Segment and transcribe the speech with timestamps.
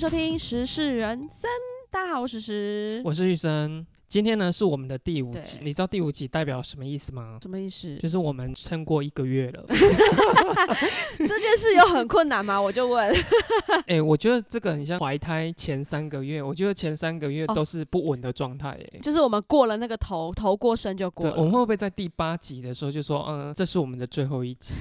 [0.00, 1.50] 收听时事人生，
[1.90, 3.86] 大家好，我是时，我是玉生。
[4.10, 7.38] 今天呢是我们的第五集，你知道第五集代表什么意思吗？
[7.40, 7.96] 什么意思？
[7.98, 9.64] 就是我们撑过一个月了。
[11.16, 12.60] 这件事有很困难吗？
[12.60, 13.08] 我就问。
[13.86, 18.70] 哎、我觉得这个很像怀胎前三个月，我觉得前三个月哦都是不稳的状态。
[18.70, 21.36] 哎，就是我们过了那个头，头过身就过对，了。
[21.36, 24.74] 我们会不会在第八集的时候就说，嗯，这是我们的最后一集？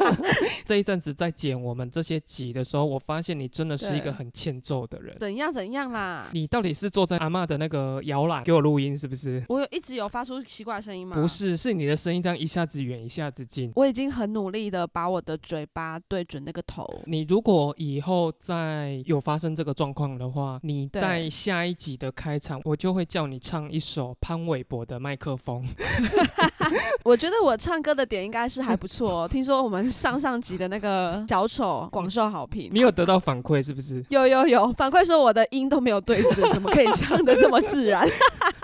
[0.66, 5.16] 这一阵子在剪我们这些集的时候，我发现你真的是一个很欠揍的人。
[5.18, 6.28] 怎样怎样啦？
[6.32, 9.42] 你到底是坐在阿妈的那个摇篮给我录音，是不是？
[9.48, 11.16] 我有一直有发出奇怪的声音吗？
[11.16, 13.72] 不，是，是你的声音这样一下子远一下子近。
[13.74, 16.88] 我已经很努力的把我的嘴巴对准那个头。
[17.06, 25.62] 你如果以后再有发生这个状况的话，你在下一集的开场，我就会叫你唱一首潘玮柏的《麦克风》。
[27.04, 29.28] 我觉得我唱歌的点应该是还不错、哦。
[29.30, 32.70] 听说我们上上集的那个小丑广受好评。
[32.72, 34.04] 你有得到反馈是不是？
[34.08, 38.08] 有有有反馈说我的音都没有对准，怎么可以唱的这么自然？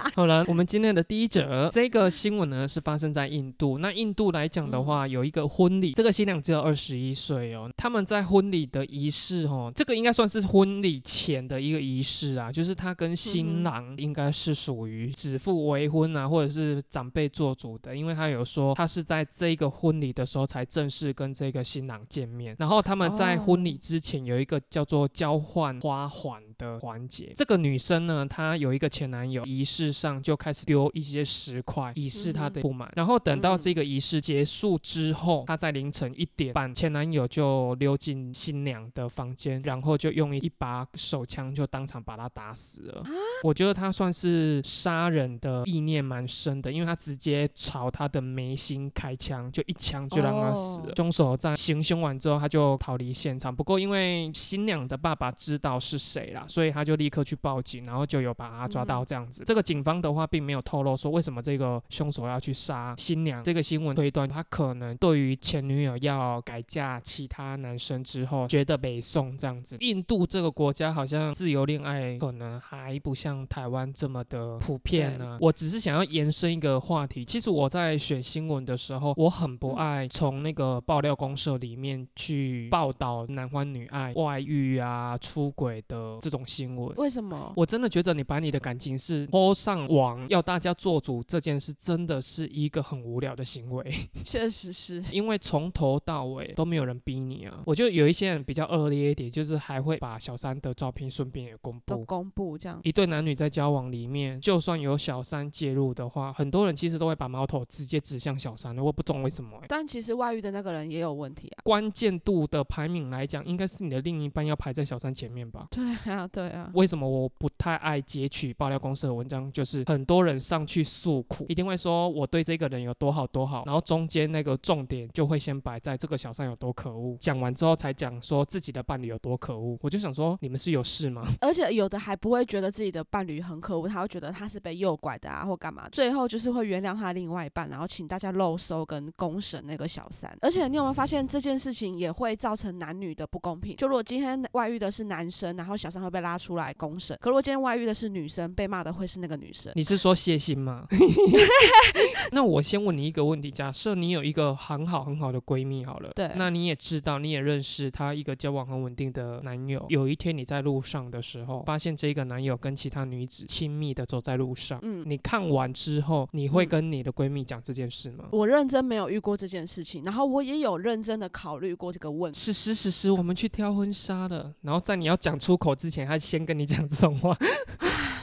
[0.14, 3.78] 好了，我们今天的第一则这个新闻呢是发生在印度。
[3.78, 7.70] 那印度来讲的话，有一个婚礼，这个新娘只有二十一岁哦。
[7.76, 27.33] 他们在婚礼的仪式哦，这个应该算是婚礼前的一个仪式啊，就是他跟新郎应该是属于指腹为婚啊，或者是长辈做主的，因为他有说他是在这个婚礼的时候才正式跟这个新郎见面，然后他们在哦婚礼之前有一个叫做交换花环的环节。
[27.34, 32.92] 这个女生呢，她有一个前男友，仪式上就开始丢一些石块以示她的不满。
[32.94, 43.03] 然后等到这个仪式结束之后，她在凌晨一点半，前男友就溜进新娘的房间，然后就用一把手枪就当场把她打死了。
[43.42, 50.91] 我觉得他算是杀人的意念蛮深的，因为他直接朝她的眉心开枪，就一枪就让她死了。
[50.91, 53.54] 哦凶手在行凶完之后，他就逃离现场。
[53.54, 59.43] 不过因为新娘的爸爸知道是谁啦，所以他就立刻去报警，然后就有把他抓到这样子。
[59.47, 63.43] 这个警方的话并没有透露说为什么这个凶手要去杀新娘。
[63.43, 69.77] 这个新闻推断他可能对于前女友要改嫁其他男生之后，觉得北宋这样子。
[69.81, 86.94] 印度这个国家好像自由恋爱可能还不像台湾这么的普遍呢、我只是想要延伸一个话题，其实我在选新闻的时候，我很不爱从那个爆料公社里面去报道男欢女爱、外遇啊、出轨的这种新闻。
[86.96, 87.52] 为什么？
[87.56, 93.92] 我真的觉得你把你的感情是抛上网，要大家做主这件事，真的是一个很无聊的行为。
[94.24, 95.02] 确实是。
[95.12, 97.62] 因为从头到尾都没有人逼你啊。
[97.64, 101.82] 我就有一些人比较恶劣一点，就是还会把小三的照片顺便也公布。
[101.86, 108.82] 都公布这样，一对男女在交往里面，就算有小三介入的话，很多人其实都会把矛头直接指向小三的。
[108.82, 109.66] 我不懂为什么、欸。
[109.68, 111.60] 但其实外遇的那个人也有问题啊。
[111.64, 115.68] 关键度的排名来讲，应该是你的另一半要排在小三前面吧？
[115.70, 116.70] 对啊，对啊。
[116.74, 119.50] 为什么我不太爱截取爆料公司的文章？
[119.52, 129.78] 就是很多人上去诉苦，一定会说我对这个人有多好多好，然后中间那个重点就会先摆在这个小三有多可恶，讲完之后才讲说自己的伴侣有多可恶。
[129.80, 131.22] 我就想说，你们是有事吗？
[131.40, 140.30] 而且有的还不会觉得自己的伴侣很可恶，他会觉得他是被诱拐的啊，或干嘛，最后就是会原谅他另外一半，然后请大家漏收跟公审那个小三。
[140.40, 143.76] 而且你有没有发现这件事情也会造成男女的不公平？
[143.76, 149.72] 就如果今天外遇的是男生，然后小三会被拉出来公审，可如果今天外遇的是女生，被骂的会是那个女生。
[149.76, 150.87] 你是说谢欣吗？
[152.32, 159.84] 那我先问你一个问题：假设你有一个很好很好的闺蜜，好了，对那你也知道，你也认识她一个交往很稳定的男友。
[159.88, 168.26] 有一天你在路上的时候，发现这个男友跟其他女子亲密的走在路上，嗯你看完之后，你会嗯跟你的闺蜜讲这件事吗？
[168.31, 172.38] 我认真没有遇过这件事情，然后我也有认真的考虑过这个问题。
[172.38, 174.54] 是是是是，我们去挑婚纱了。
[174.62, 177.37] 然后在你要讲出口之前，他先跟你讲这种话。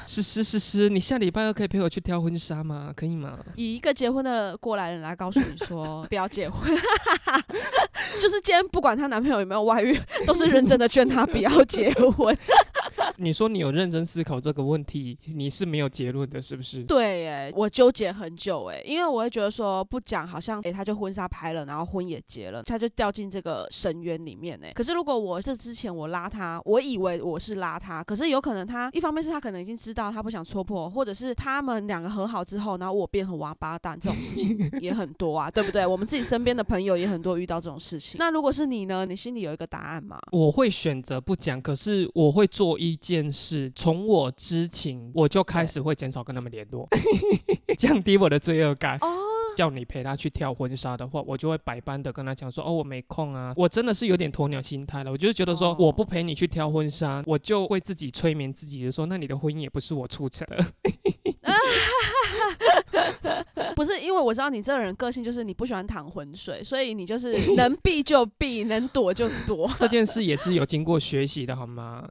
[0.06, 2.94] 是是是是，你下礼拜二可以陪我去挑婚纱吗？
[2.96, 3.38] 可以吗？
[3.56, 6.74] 以一个结婚的过来人来告诉你说 不要结婚，
[8.18, 12.36] 就是今天不管她男朋友有没有外遇，都是认真的劝她不要结婚。
[13.18, 16.84] 你说你有认真思考这个问题，你是没有结论的，是不是？
[16.84, 24.72] 对，耶，我纠结很久，哎，因为我会觉得说不讲，好像哎，他就婚纱拍了，然后婚也结了，他就掉进这个深渊里面，哎。
[24.74, 35.86] 可是如果我这之前我拉他，我以为我是拉他，可是有可能他一方面是他可能已经知道他不想戳破，或者是他们两个和好之后，然后我变成王八蛋，这种事情 也很多啊，对不对？
[35.86, 38.18] 我们自己身边的朋友也很多遇到这种事情。
[38.20, 39.06] 那如果是你呢？
[39.08, 40.20] 你心里有一个答案吗？
[40.32, 46.88] 我会选择不讲，可是我会做一件事，从我知情我就开始会减少跟他们联络，
[47.78, 48.98] 降低我的罪恶感。
[49.02, 49.08] 哦，
[49.56, 60.66] 叫你陪他去跳婚纱的话，我就会百般的跟他讲说，哦，我没空啊，我真的是有点鸵鸟心态了，我就是觉得说，哦我不陪你去挑婚纱，我就会自己催眠自己的说，那你的婚姻也不是我促成的。
[63.76, 69.70] 不是因为我知道你这个人个性就是你不喜欢淌浑水，所以你就是能避就避， 能躲就躲。
[69.78, 72.08] 这件事也是有经过学习的，好吗？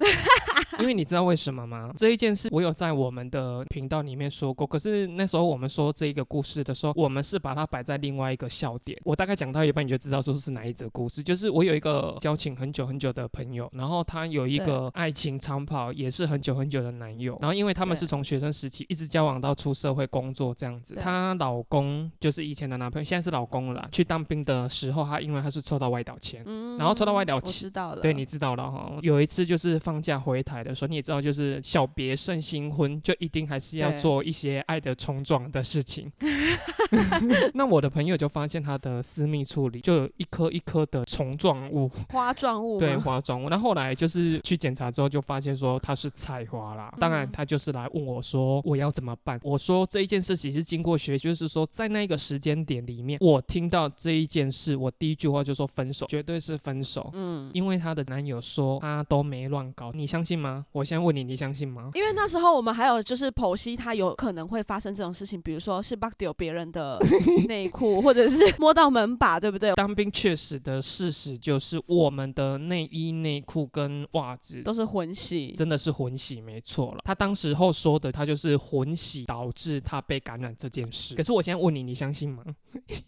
[0.81, 1.93] 因为你知道为什么吗？
[1.97, 8.99] 这一件事我有在我们的频道里面说过，可是那时候我们说这一个故事的时候，我们是把它摆在另外一个笑点。
[9.05, 11.23] 我大概讲到一半，你就知道说是哪一则故事。
[11.23, 17.39] 就是我有一个交情很久很久的朋友，然后他有一个爱情长跑，也是很久很久的男友。
[17.41, 23.89] 然后因为他们是从学生时期一直交往到出社会工作这样子，她老公就是以前的男朋友，现在是老公了啦。
[23.93, 28.01] 去当兵的时候，他因为他是抽到外岛签，嗯然后抽到外岛我签知道了。
[28.01, 28.93] 对，你知道了哈。
[29.03, 36.11] 有一次就是放假回台的时候，你也知道，就是小别胜新婚，就一定还是要做一些爱的冲撞的事情。
[37.55, 43.49] 那我的朋友就发现他的私密处里就有一颗一颗的虫状物， 花状物对，花状物。
[43.49, 46.93] 那后来就是去检查之后，就发现说他是菜花啦。
[46.99, 49.39] 当然，嗯他就是来问我说我要怎么办。
[49.43, 57.11] 我说这一件事情是经过学，就是说在那个时间点里面，我听到这一件事，我第一句话就说分手，绝对是分手。
[57.15, 60.46] 嗯，因为她的男友说他都没乱搞，你相信吗？
[60.73, 61.91] 我先问你，你相信吗？
[61.95, 66.99] 因为那时候我们还有就是剖析他有可能会发生这种事情，比如说是 bug 丢别人的
[67.49, 69.75] 内裤， 或者是摸到门把，对不对？
[69.75, 75.53] 当兵确实的事实就是，我们的内衣、内裤跟袜子都是混洗。
[75.53, 77.01] 真的是混洗，没错了。
[77.05, 81.15] 他当时候说的，他就是混洗导致他被感染这件事。
[81.15, 82.45] 可是我现在问你，你相信吗？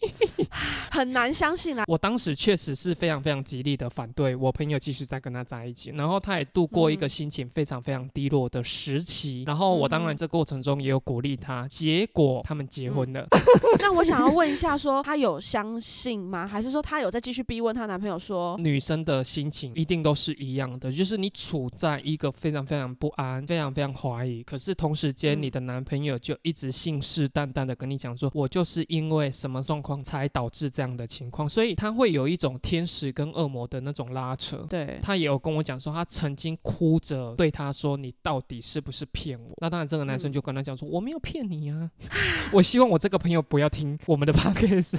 [0.91, 1.83] 很难相信啦。
[1.87, 9.43] 我当时确实是非常非常极力的反对我朋友继续在跟他在一起，然后他也度过一个嗯心情非常非常低落的时期。
[9.45, 13.27] 然后我当然这过程中也有鼓励他，结果他们结婚了。
[13.79, 16.47] 那我想要问一下说她有相信吗？
[16.47, 18.57] 还是说她有在继续逼问她男朋友说？
[18.57, 34.65] 女生的心情一定都是一样的，就是你处在一个非常非常不安、非常非常怀疑，可是同时间嗯你的男朋友就一直信誓旦旦的跟你讲说，我就是因为什么状况才导致这样的情况，所以他会有一种天使跟恶魔的那种拉扯。
[34.69, 41.89] 对，他也有跟我讲说，他曾经哭着对他说：“你到底是不是骗我？”那当然，这个男生嗯就跟他讲说：“我没有骗你啊，
[42.51, 44.97] 我希望我这个朋友不要听我们的 podcast，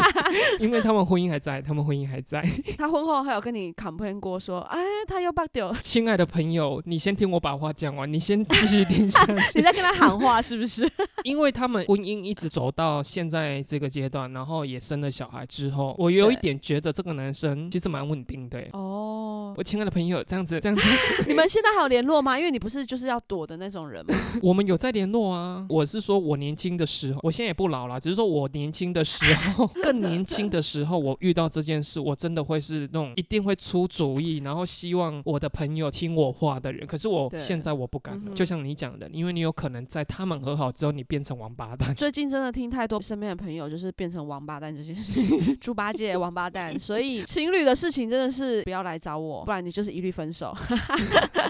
[0.60, 2.42] 因为他们婚姻还在，他们婚姻还在。”
[2.78, 9.62] 他婚后还有跟你 complain 过说，哎，他又 bug 掉，亲爱的朋友，你先听我把话讲完，你先继续听下去你。
[9.62, 10.88] 在跟他喊话是不是？
[11.24, 18.68] 因为他们婚姻一直走到现在这个阶段，然后也生了小孩之后，我有一点觉得这个男生其实蛮稳定的耶。
[18.72, 20.82] 哦，我亲爱的朋友，这样子，这样子，
[21.26, 22.36] 你们现在还有联络吗？
[22.36, 24.14] 因为你不是就是要躲的那种人吗？
[24.42, 25.64] 我们有在联络啊。
[25.68, 29.24] 我是说我年轻的时候，我现在也不老了，只是说我年轻的时
[29.54, 36.84] 候， 更年轻的时候，我遇到这件事，我真的会是那种一定会出主意，然后希望我的朋友听我话的人。
[36.88, 41.94] 可是我现在我不敢了，就像你讲的，因为你有可能在他们和好之后，你变成王八蛋。
[41.94, 50.52] 最近真的听太多身边的朋友就是变成王八蛋这件事情， 猪八戒王八蛋，所以情侣的事情真的是不要来找我，不然你就是一律分手。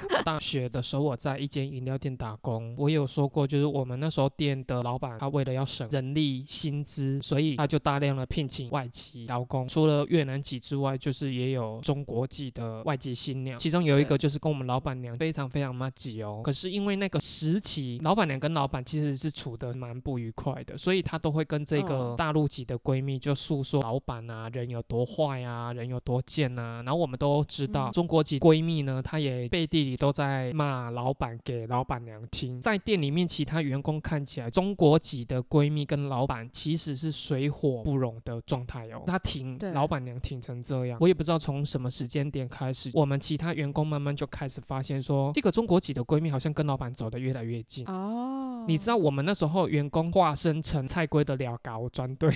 [0.25, 16.41] 大学的时候，我在一间饮料店打工，我也有说过，就是我们那时候店的老板，他为了要省人力薪资，所以他就大量的聘请外籍劳工，除了越南籍之外，就是也有中国籍的外籍新娘，其中有一个就是跟我们老板娘非常非常妈吉哦。
[16.45, 26.83] 可是因为那个时期，老板娘跟老板其实是处的蛮不愉快的，所以她都会跟这个嗯大陆籍的闺蜜就诉说老板啊人有多坏啊，人有多贱啊。
[26.85, 32.61] 然后我们都知道，嗯中国籍闺蜜呢，她也背地里都在骂老板给老板娘听。
[32.61, 39.03] 在店里面，其他员工看起来，中国籍的闺蜜跟老板其实是水火不容的状态哦。
[39.07, 47.87] 她挺老板娘挺成这样，我也不知道从什么时间点开始，我们其他员工慢慢就开始发现说，这个中国籍的闺蜜好像跟老板走得越来越近。
[47.87, 52.33] 哦，你知道我们那时候员工化身成菜龟的 了搞专队，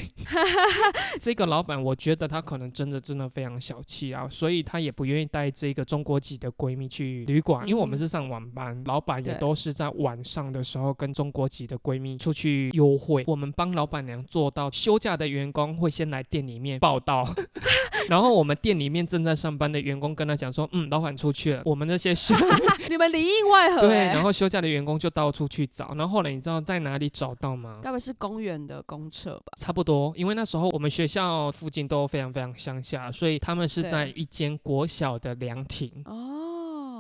[1.21, 13.23] 这个老板我觉得他可能真的真的非常小气啊，所以他也不愿意带这个中国籍的闺蜜去旅馆，因为我们嗯是上晚班，老板也都是在晚上的时候跟中国籍的闺蜜出去幽会。
[13.27, 17.29] 我们帮老板娘做到休假的员工会先来店里面报道，
[18.09, 22.35] 然后我们店里面正在上班的员工跟他讲说，嗯，老板出去了，我们那些休
[22.89, 27.79] 你们里应外合、对，欸，然后休假的员工就到处去找，然后后来你知道在哪里找到吗？
[27.83, 29.53] 大概是公园的公厕吧？
[29.59, 35.91] 差不多，因为那时候我们学校附近都非常非常乡下，所以他们是在一间国小的凉亭。
[36.07, 36.28] 哦，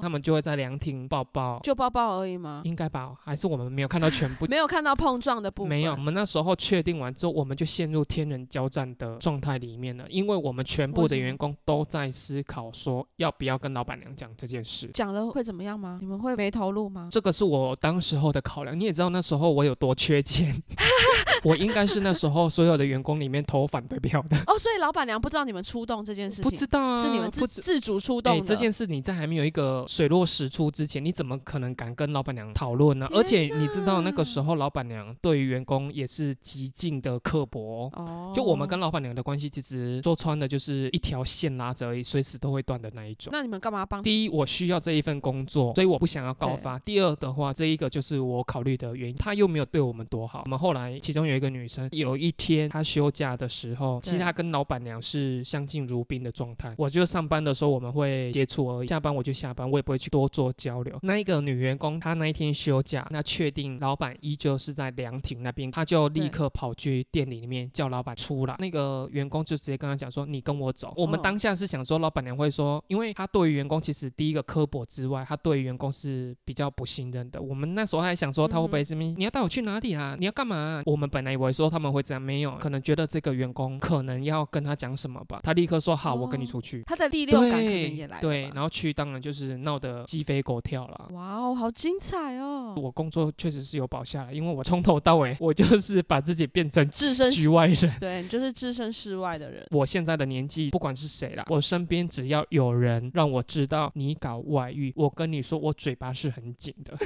[0.00, 2.62] 他们就会在凉亭抱抱，就抱抱而已吗？
[2.64, 3.14] 应该吧？
[3.20, 4.46] 还是我们没有看到全部？
[4.50, 5.68] 没有看到碰撞的部分。
[5.68, 14.90] 没有，我们那时候确定完之后，我们就陷入天人交战的状态里面了，因为我们全部的员工都在思考说要不要跟老板娘讲这件事。
[14.94, 15.98] 讲了会怎么样吗？
[16.00, 17.08] 你们会没投入吗？
[17.10, 18.78] 这个是我当时候的考量。
[18.78, 20.62] 你也知道那时候我有多缺钱。
[21.44, 28.44] 我应该是那时候所有的员工里面投反对票的哦，所以老板娘不知道你们出动这件事情，不知道啊，是你们自自主出动的。
[28.44, 33.08] 这件事你在还没有一个水落石出之前，你怎么可能敢跟老板娘讨论呢？
[33.12, 38.32] 而且你知道那个时候老板娘对于员工也是极尽的刻薄哦。
[38.34, 43.30] 就我们跟老板娘的关系，其实说穿的就是一条线拉着而已，随时都会断的那一种。
[43.32, 44.02] 那你们干嘛帮？
[44.02, 46.78] 第一，我需要这一份工作，所以我不想要告发。
[46.80, 50.42] 第二的话，这一个就是我考虑的原因，他又没有对我们多好。
[50.46, 52.18] 我们后来其中有一个女生有。
[52.18, 56.74] 一天她休假的时候，其实她跟老板娘是相敬如宾的状态。
[56.76, 60.98] 我就上班的时候我们会接触而已，下班我就下班，我也不会去多做交流。
[61.02, 68.56] 那一个女员工她那一天休假，那确定老板依旧是在凉亭那边，她就立刻跑去店里里面叫老板出来。
[68.58, 77.40] 那个员工就直接跟她讲说：“你跟我走。”我们当下是想说，老板娘会说，因为她对于员工其实第一个刻薄之外，她对于员工是比较不信任的。
[77.40, 80.16] 我们那时候还想说，她会不会这边你要带我去哪里啊？
[80.18, 80.82] 你要干嘛？
[80.86, 81.98] 我们本来以为说他们会。
[81.98, 86.84] 会这样没有，可能觉得这个员工可能要跟他讲什么吧，他立刻说好，我跟你出去。
[86.86, 91.08] 他的第六感肯定也来对，然后去当然就是闹得鸡飞狗跳了。
[91.10, 92.72] 哇哦，好精彩哦！
[92.76, 99.66] 我工作确实是有保下来，因为我从头到尾我就是把自己变成置身局外人，对，就是置身事外的人。
[99.72, 106.96] 我现在的年纪，不管是谁啦，我身边只要有人让我知道你搞外遇，我跟你说，我嘴巴是很紧的。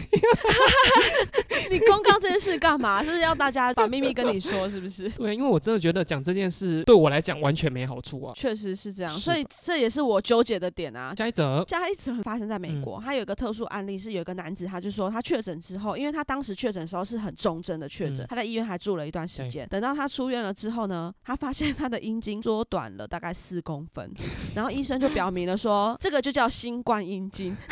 [1.70, 3.02] 你公告这件事干嘛？
[3.02, 5.06] 是要大家把秘密跟你说，是不是？
[5.10, 8.32] 对，因为我真的觉得讲这件事对我来讲完全没好处啊。
[8.34, 11.14] 确实是这样，所以这也是我纠结的点啊。
[11.14, 19.68] 下一则，下一则发生在美国，他有一个特殊案例，是有一个男子，他就说他确诊之后，因为他当时确诊的时候是很重症的确诊，他在医院还住了一段时间。
[19.68, 24.10] 等到他出院了之后呢，他发现他的阴茎缩短了大概四公分，
[24.54, 27.56] 然后医生就表明了说，这个就叫新冠阴茎。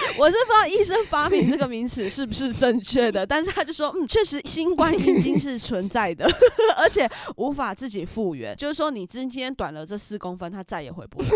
[0.18, 6.28] 我是不知道医生发明这个名词是不是正确的，但是他就说，嗯，确实新冠阴茎是存在的，
[6.78, 11.28] 而且无法自己复原，就是说你今天短了这四公分，它再也回不来。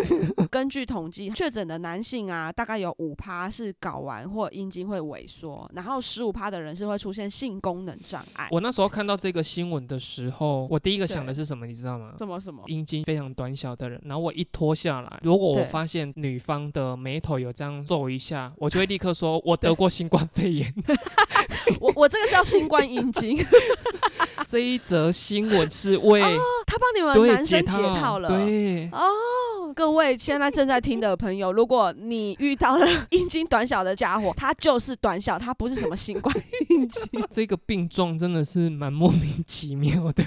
[0.50, 8.48] 根据统计，确诊的男性啊，大概有五趴是睾丸或阴茎会萎缩，然后十五趴的人是会出现性功能障碍。
[8.50, 12.14] 我那时候看到这个新闻的时候，我第一个想的是什么，你知道吗？
[12.18, 12.62] 什么什么？
[12.66, 20.74] 阴茎非常短小的人，然后我一脱下来，如果我发现女方的眉头有这样皱一下，我就会立刻说，我得过新冠肺炎。
[21.80, 23.38] 我我这个是要新冠阴茎。
[24.48, 26.20] 这一则新闻是为
[26.66, 28.28] 他帮你们男生解套了。
[28.28, 29.08] 对哦，
[29.72, 36.34] 各位现在正在听的朋友，如果你遇到了 阴茎短小的家伙，他就是短小，他不是什么新冠
[36.70, 37.02] 阴茎。
[37.30, 40.24] 这个病状真的是蛮莫名其妙的。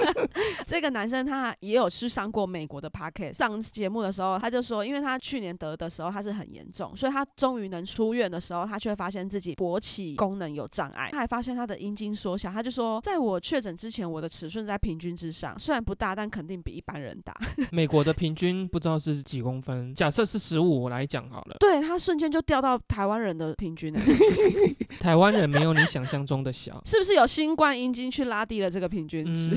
[0.66, 17.34] 这个男生他也有去上过美国的 Parket，上节目的时候他就说，因为他去年得的时候他是很严重，所以他终于能出院的时候，他却发现自己勃起功能有障碍，他还发现他的阴茎缩小，他就说，在我确诊之前，我的尺寸在平均之上，虽然不大，但肯定比一般人大。
[17.70, 23.94] 美国的平均不知道是几公分，假设是十五来讲好了，对他瞬间就掉到台湾人的平均
[24.98, 29.56] 台湾人没有你想象中的小，是不是有新冠阴茎去拉低了这个平均值？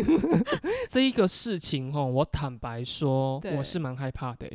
[0.90, 4.46] 这一个事情哦，我坦白说，我是蛮害怕的。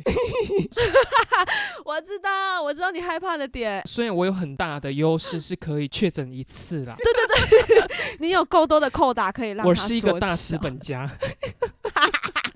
[1.84, 3.82] 我知道，我知道你害怕的点。
[3.84, 6.94] 虽然我有很大的优势，是可以确诊一次啦。
[6.98, 11.10] 对对对，你有够多的扣打可以让我是一个大资本家。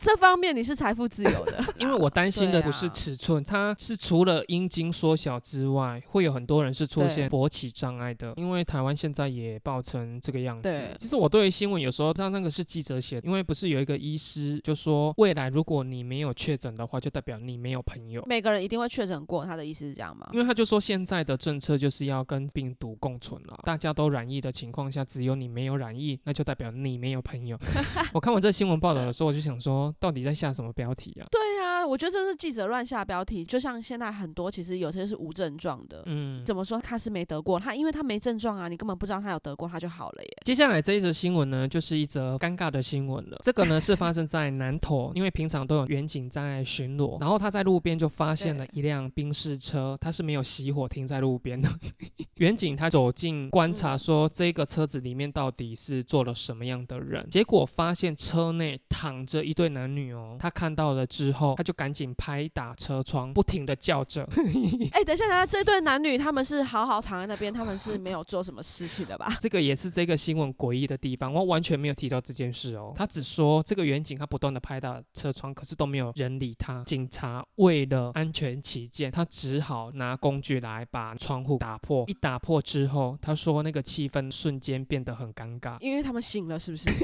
[0.07, 8.33] 这方面你是财富自由的， 因为我担心的不是尺寸，它是除了阴茎缩小之外，会有很多人是出现勃起障碍的。
[8.37, 10.97] 因为台湾现在也爆成这个样子。
[11.01, 18.23] 其实我对新闻有时候知道那个是记者写，因为不是有一个医师就说，未来如果你没有确诊的话，就代表你没有朋友。
[18.27, 20.29] 每个人一定会确诊过，他的意思是这样吗？
[20.33, 27.59] 因为他就说现在的政策就是要跟病毒共存了，大家都染疫的情况下，只有你没有染疫，那就代表你没有朋友。
[28.15, 29.93] 我看完这新闻报道的时候，我就想说。
[29.99, 31.27] 到底在下什么标题啊？
[31.31, 33.45] 对啊，我觉得这是记者乱下标题。
[33.45, 36.03] 就像现在很多，其实有些是无症状的。
[36.07, 37.59] 嗯，怎么说他是没得过？
[37.59, 40.31] 他因为他没症状啊，你根本不知道他有得过，他就好了耶。
[40.45, 43.39] 接下来这一则新闻呢，就是一则尴尬的新闻了。
[43.43, 51.69] 这个呢是发生在南投，因为平常都有远景在巡逻，然后他在路边就发现了一辆宾士车，他是没有熄火停在路边的。
[52.37, 57.27] 远景他走近观察，说这个车子里面到底是坐了什么样的人？
[57.31, 59.86] 结果发现车内躺着一对男。
[59.87, 64.25] 男女哦，他看到了之后，他就赶紧拍打车窗，不停的叫着。
[64.91, 69.33] 哎、等一下，等一下，这对男女他们是好好躺在那边，他们是没有做什么事情的吧？
[69.41, 72.93] 这个也是这个新闻诡异的地方，我完全没有提到这件事哦。
[72.97, 76.83] 他只说这个远景他不断的拍打车窗，可是都没有人理他。
[76.85, 82.05] 警察为了安全起见，他只好拿工具来把窗户打破。
[82.09, 85.77] 一打破之后，他说那个气氛瞬间变得很尴尬。
[85.79, 86.91] 因为他们醒了，是不是？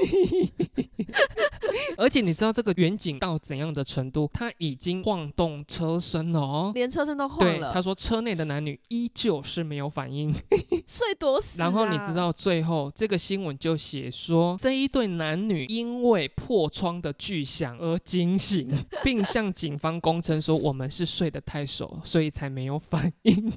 [1.95, 4.29] 而且你知道这个远景到怎样的程度？
[4.33, 6.71] 他已经晃动车身了哦。
[6.73, 10.33] 连车身都晃对，了，他说车内的男女依旧是没有反应。
[10.87, 11.65] 睡多死、啊。
[11.65, 18.69] 然后你知，道最后这个新闻就写说，这一对男女因为破窗的巨响而惊醒，
[19.03, 23.51] 并向警方供称说我们是睡得太熟，所以才没有反应。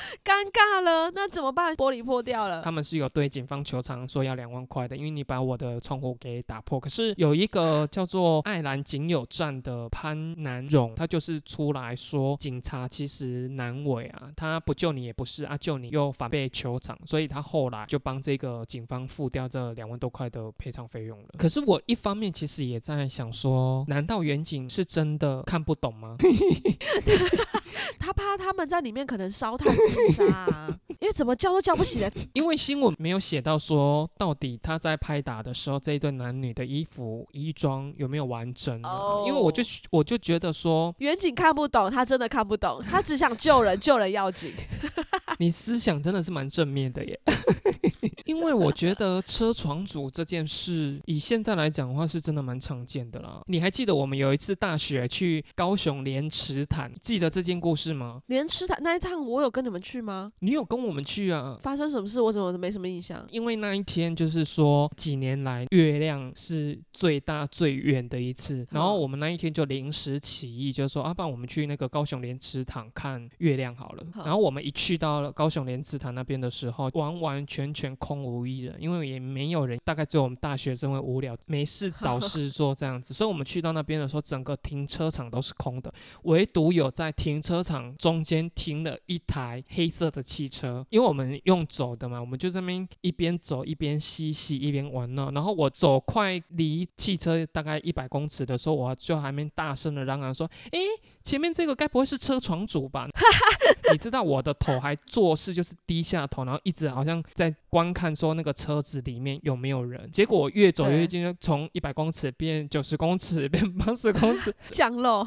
[0.24, 1.74] 尴尬了，那怎么办？
[1.74, 2.70] 玻璃破掉了他。
[2.70, 6.78] 们是有对警方求偿说要两万块的，因为你把我的窗户给打破。
[6.78, 21.26] 可是有一个叫做爱兰警友站的潘南荣，他就是出来说，警察其实难为啊，他不救你也不是啊，救你又反被求偿，所以他后来就帮这个警方付掉这两万多块的赔偿费用了。
[21.38, 26.16] 可是我一方面其实也在想说，难道远景是真的看不懂吗？
[27.98, 32.10] 他怕他们在里面可能烧炭自杀、啊， 因为怎么叫都叫不起来。
[32.32, 44.52] 因为新闻没有写到说，到底他在拍打的时候，这一对男女的衣服衣装有没有完整、啊哦因为我就我就觉得说，远景看不懂，他真的看不懂，他只想救人，救人要紧。
[45.38, 47.20] 你思想真的是蛮正面的耶。
[48.24, 53.42] 因为我觉得车床组这件事，以现在来讲的话，是真的蛮常见的啦。
[53.46, 58.22] 你还记得我们有一次大学去高雄莲池潭，记得这件故事吗？
[58.26, 60.32] 莲池潭那一趟，我有跟你们去吗？
[60.40, 61.58] 你有跟我们去啊？
[61.60, 62.20] 发生什么事？
[62.20, 63.26] 我怎么没什么印象？
[63.30, 74.04] 因为那一天就是说几年来月亮是最大最远的一次，然后我们那一天就临时起意，就说啊，不然我们去那个高雄莲池塘看月亮好了。
[74.16, 85.92] 然后我们一去到了高雄莲池塘那边的时候，完完全全空无一人，因为也没有人，大概只有我们大学生会无聊没事找事做这样子， 所以我们去到那边的时候，整个停车场都是空的，
[86.24, 95.30] 唯独有在停车场中间停了一台黑色的汽车，因为我们用走的嘛，我们就这边一边走一边嬉戏一边玩闹。
[95.30, 100.80] 然后我走快离汽车大概一百公尺的时候，我就还没大声的嚷嚷说：“诶，
[101.22, 103.08] 前面这个该不会是车床主吧？”
[103.92, 110.08] 你知道我的头还做事就是低下头，然后一直好像在观看说那个车子里面有没有人。
[110.12, 115.26] 结果我越走越近，从一百公尺变九十公尺，变八十公尺， 降落，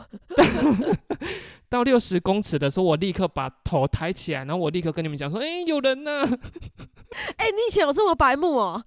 [1.68, 6.22] 到六十公尺的时候，我立刻把头抬起来，然后我立刻跟你们讲说：“哎、有人呢、
[7.36, 8.84] 哎、你以前有这么白目哦？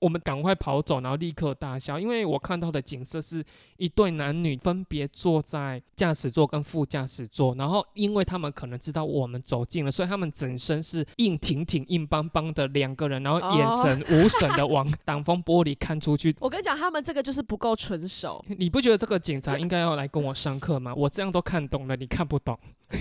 [0.00, 3.44] 我们赶快跑走，然后立刻大笑，因为我看到的景色是
[3.76, 16.34] 一对男女分别坐在驾驶座跟副驾驶座，然后因为他们可能知道我们走近了，所以他们整身是硬挺挺、硬邦邦的两个人，然后眼神无神的往 挡风玻璃看出去。
[16.40, 18.44] 我跟你讲，他们这个就是不够纯熟。
[18.58, 20.92] 你不觉得这个警察应该要来跟我上课吗？
[20.96, 22.58] 我这样都看懂了，你看不懂。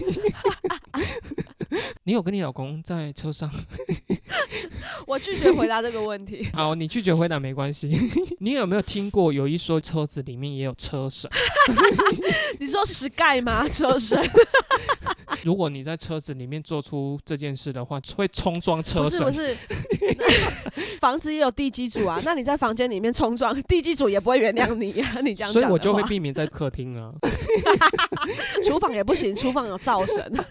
[2.04, 3.50] 你有跟你老公在车上？
[5.08, 6.48] 我拒绝回答这个问题。
[6.54, 7.90] 好，你拒绝回答没关系。
[8.40, 11.30] 你有没有听过有一说车子里面也有车神？
[12.60, 13.68] 你说石盖吗？
[13.68, 14.20] 车神？
[15.44, 19.26] 如果你在车子里面做出这件事的话，会冲撞车神。
[19.26, 19.56] 不是
[19.90, 22.22] 不是，房子也有地基主啊。
[22.24, 25.20] 那你在房间里面冲撞地基主也不会原谅你啊。
[25.22, 27.12] 你这样讲，所以我就会避免在客厅啊。
[28.64, 30.46] 厨房也不行，厨房有灶神。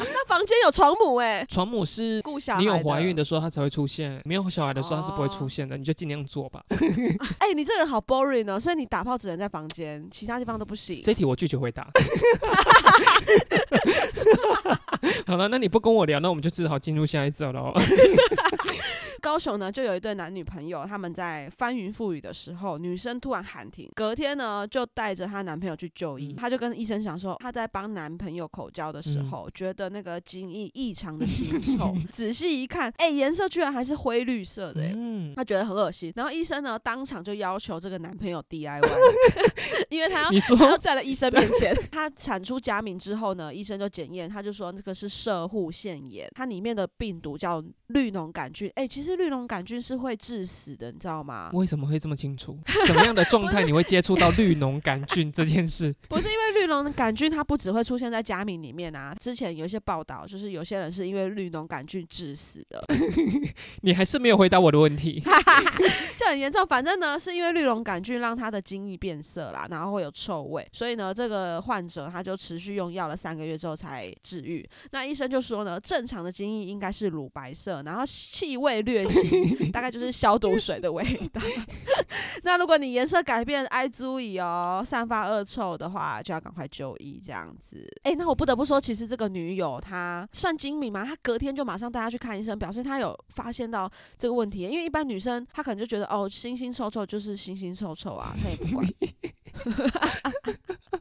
[0.12, 2.60] 那房间有床母哎、床母是顾小孩。
[2.60, 6.62] 你有怀孕的时候它才会出现，没有小孩的时候它是不会哦出现的，你就尽量做吧。
[7.38, 11.00] 哎、你这人好 boring 哦，所以你打炮只能在房间，其他地方都不行。
[11.02, 11.86] 这一题我拒绝回答。
[15.26, 17.72] 好了，那你不跟我聊，那我们就只好进入下一则了。
[19.20, 26.36] 高雄呢，就有一对男女朋友，他们在翻云覆雨的时候，女生突然喊停，隔天呢就带着她男朋友去就医，嗯。
[26.36, 38.80] 她就跟医生讲说，她在帮男朋友口交的时候，觉得那个精液异常的 腥臭，仔细一看，哎、颜色居然还是灰绿色的、哎嗯，她觉得很恶心，然后医生呢当场就要求这个男朋友 DIY，
[39.90, 40.56] 因为他要你说？
[40.56, 48.70] 他要在了医生面前， 他产出佳名之后呢，医生就检验，他就说那个是射护腺炎，它里面的病毒叫绿脓杆菌。
[48.74, 51.50] 哎、其实实绿脓杆菌是会致死的，你知道吗？
[51.52, 52.56] 为什么会这么清楚？
[52.86, 55.94] 什么样的状态你会接触到绿脓杆菌这件事？
[56.08, 62.80] 不是因为绿脓杆菌它不只会出现在家米里面啊，之前有一些报道，就是有些人是因为绿脓杆菌致死的，
[63.82, 65.22] 你还是没有回答我的问题。
[66.16, 66.64] 就很严重。
[66.66, 74.68] 反正呢，是因为绿脓杆菌让他的精液变色啦，然后会有臭味，所以呢，这个患者他就持续用药了三个月之后才治愈。
[74.92, 81.40] 那医生就说呢，正常的精液应该是乳白色，然后气味略腥， 大概就是消毒水的味道。
[82.42, 87.86] 那如果你颜色改变，爱注意哦，散发恶臭的话，就要赶快就医这样子。
[88.02, 94.60] 哎、那我不得不说，其实这个女友她算精明嘛，她隔天就马上带她去看医生，表示她有发现到这个问题。
[94.60, 98.88] 因为一般女生她可能就觉得哦，腥腥臭臭就是腥腥臭臭啊，她也不管。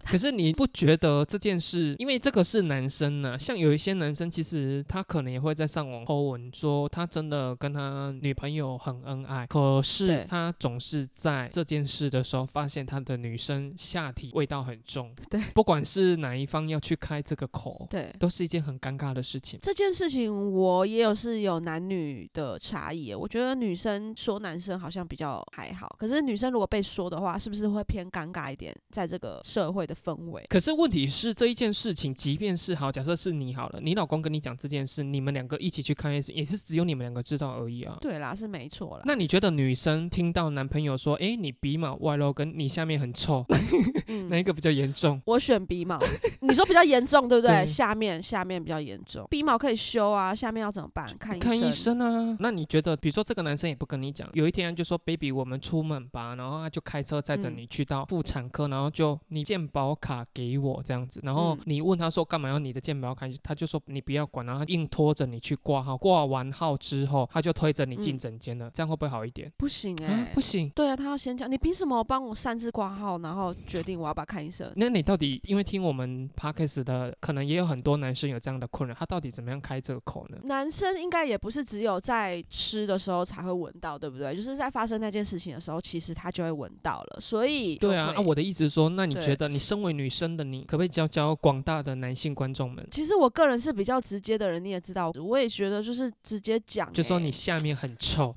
[0.09, 15.13] 可是你不觉得这件事，因为这个是男生呢、像有一些男生，其实他可能也会在上网 po 文说他真的跟他女朋友很恩爱，可是他总是在这件事的时候发现他的女生下体味道很重。
[15.29, 18.13] 对，不管是哪一方要去开这个口，对。
[18.19, 19.59] 都是一件很尴尬的事情。
[19.61, 28.75] 这件事情我也有是有男女的差异，我觉得女生说男生好像比较还好，可是女生如果被说的话，是不是会偏尴尬一点？
[28.89, 37.97] 在这个社会的氛围，可是问题是这一件事情，即便是好，假设是你好了，你老公跟你讲这件事，你们两个一起去看医生，也是只有你们两个知道而已啊。
[38.01, 39.03] 对啦，是没错啦。
[39.05, 43.45] 那你觉得女生听到男朋友说，诶，你鼻毛外露，跟你下面很臭，
[44.07, 45.21] 嗯哪一个比较严重？
[45.25, 45.97] 我选鼻毛，
[46.41, 47.63] 你说比较严重，对不对？
[47.63, 51.07] 对下面下面比较严重，鼻毛可以修啊，下面要怎么办？
[51.17, 51.49] 看医生。
[51.49, 52.37] 看医生啊。
[52.39, 69.51] 那你觉得，比如说这个男生也不跟你讲，有一天就说，baby，我们出门吧，然后他就开车载着嗯你去到妇产科，然后就你健保卡给我这样子，然后嗯你问他说干嘛要你的健保卡，他就说你不要管，然后他硬拖着你去挂号，挂完号之后他就推着你进嗯诊间了，这样会不会好一点？
[69.57, 70.69] 不行哎、啊，不行。
[70.71, 74.71] 对啊，他要先讲，你凭什么帮我擅自挂号，然后决定我要不要看医生？
[74.75, 80.37] 那你到底因为听我们 podcast 的，可能也有很多男生有这样的困扰，他到底怎么样开这个口呢？
[80.43, 84.35] 男生应该也不是只有在吃的时候才会闻到，对不对？
[84.35, 97.23] 就是在发生那件事情的时候，其实他就会闻到了，所以对啊，会啊，我的意思是说，那你觉得你身为女生的你，可不可以教教广大的男性观众们，其实我个人是比较直接的人，你也知道，我也觉得就是直接讲、就说欸。
[97.23, 98.35] 你下面很臭，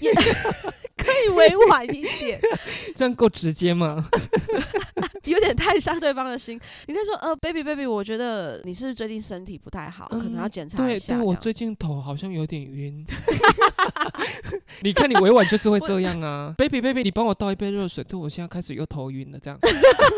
[0.00, 0.12] 也
[0.96, 2.40] 可以委婉一点，
[2.94, 4.08] 这样够直接吗？
[5.24, 6.60] 有点太伤对方的心。
[6.86, 11.06] 你可以说，呃，baby baby，我觉得你是不是最近身体不太好，可能要检查，一下。
[11.06, 13.04] 对这样我最近头好像有点晕。
[14.82, 19.58] 你看你委婉就是会这样啊，baby baby，你帮我倒一杯热水，对我现在开始又头晕了，这样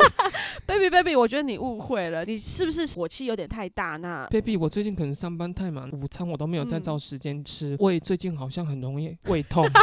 [0.67, 3.97] baby baby，我觉得你误会了，你是不是火气有点太大？
[3.97, 9.67] 那，baby，我最近可能上班太忙，午餐我都没有在嗯照时间吃，胃最近好像很容易胃痛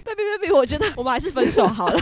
[0.00, 1.98] baby baby，我觉得我们还是分手好了。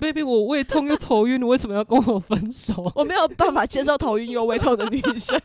[0.00, 2.90] ，baby，我胃痛又头晕，你为什么要跟我分手？
[2.94, 5.40] 我没有办法接受头晕又胃痛的女生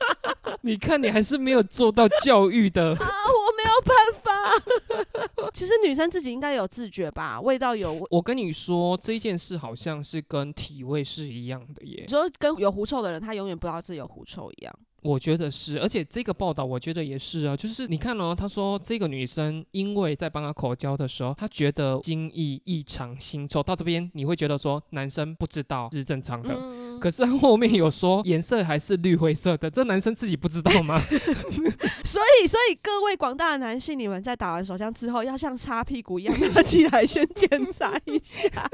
[0.62, 2.94] 你看你还是没有做到教育的。
[2.94, 5.50] 啊，我没有办法。
[5.52, 8.06] 其实女生自己应该有自觉吧，味道有。
[8.10, 12.08] 我跟你说，这件事好像是跟体味是一样的耶你。
[12.08, 14.74] 说跟有狐臭的人，他永远不知道自己有狐臭一样。
[15.04, 26.58] 我觉得是，而且这个报道我觉得也是啊，就是你看哦，他说这个女生因为在帮他口交的时候，她觉得精液异常腥臭，到这边你会觉得说男生不知道是正常的。
[27.00, 31.00] 可是他后面有说颜色还是绿灰色的，这男生自己不知道吗？
[32.04, 38.48] 所以所以各位广大的男性，你们在打完手枪之后，要像擦屁股一样拿起来先检查一下，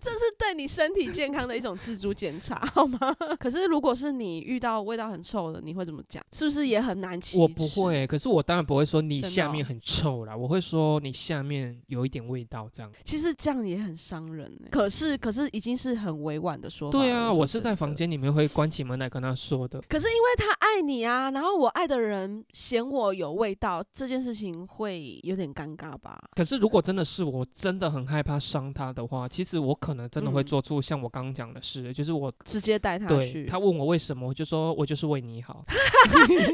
[0.00, 2.98] 这是对你身体健康的一种自主检查，好吗？
[3.38, 6.22] 可是如果是你遇到味道很臭的，你会怎么讲？
[6.32, 7.40] 是不是也很难启齿？
[7.40, 12.90] 我不会，可是我当然不会说你下面很臭啦，我会说你下面有一点味道这样。
[13.04, 16.95] 其实这样也很伤人欸可是可是已经是很委婉的说法了。
[16.98, 17.96] 对啊，我是在房。
[17.96, 19.80] 间里面会关起门来跟他说的。
[19.88, 26.22] 可是因为他爱你啊，然后我爱的人嫌我有味道，这件事情会有点尴尬吧？
[26.34, 33.46] 可是如果真的是我真的很害怕伤他的话，其实我可能真的会嗯做出像我刚刚讲的事，就是我直接带他对去。
[33.46, 35.64] 他问我为什么，我就说我就是为你好，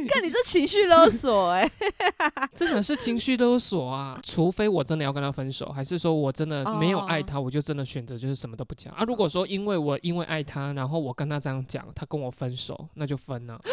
[0.09, 1.68] 看你这情绪勒索哎、
[2.55, 4.20] 真的是情绪勒索啊！
[4.22, 9.02] 除非我真的要跟他分手，还是说我真的没有爱哦他，我就真的选择就是什么都不讲啊。
[9.05, 13.61] 如果说因为我因为爱他，然后我跟他这样讲，他跟我分手，那就分了。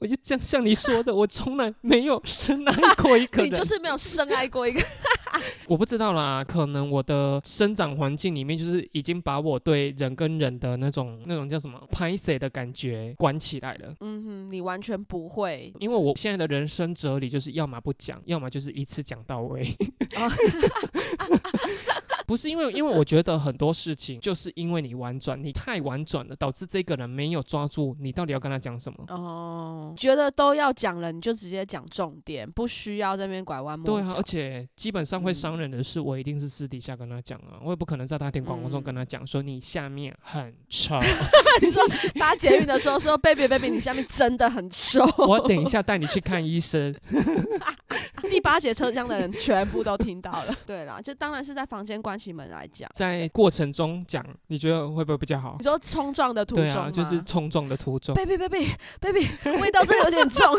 [0.00, 4.80] 我就这样像你说的，我从来没有深爱过一个人，你就是没有深爱过一个。
[5.66, 13.94] 我不知道啦，可能我的生长环境里面就是已经把我对人跟人的那种那种叫什么拍谁的感觉关起来了。
[14.00, 19.66] 嗯哼，你完全不会，因为我现在的人生哲理就是要么不讲，要么就是一次讲到位。
[22.28, 29.02] 不是因为，因为我觉得很多事情就是因为你婉转，你太婉转了，导致这个人没有抓住你到底要跟他讲什么。
[29.08, 33.92] 哦，觉得都要讲了，你就直接讲重点，不需要这边拐弯抹角。
[33.94, 41.00] 对啊，而且基本上会伤人的事，我一定是私底下跟他讲啊，我也不可能在他听广播中跟他讲说你下面很臭。
[41.62, 41.82] 你说
[42.20, 45.02] 搭捷运的时候说 baby baby，你下面真的很臭。
[45.26, 46.94] 我等一下带你去看医生。
[48.28, 50.54] 第八节车厢的人全部都听到了。
[50.66, 52.17] 对啦，就当然是在房间关
[52.48, 55.56] 来讲，在过程中讲，你觉得会不会比较好？
[55.58, 58.14] 你说冲撞的途中，对啊，就是冲撞的途中。
[58.14, 58.68] baby baby
[59.00, 59.28] baby，
[59.60, 60.56] 味道真的有点重，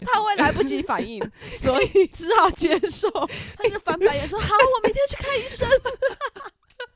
[0.00, 3.08] 他会来不及反应， 所以只好接受。
[3.56, 5.68] 他就翻白眼说：“好，我明天去看医生。”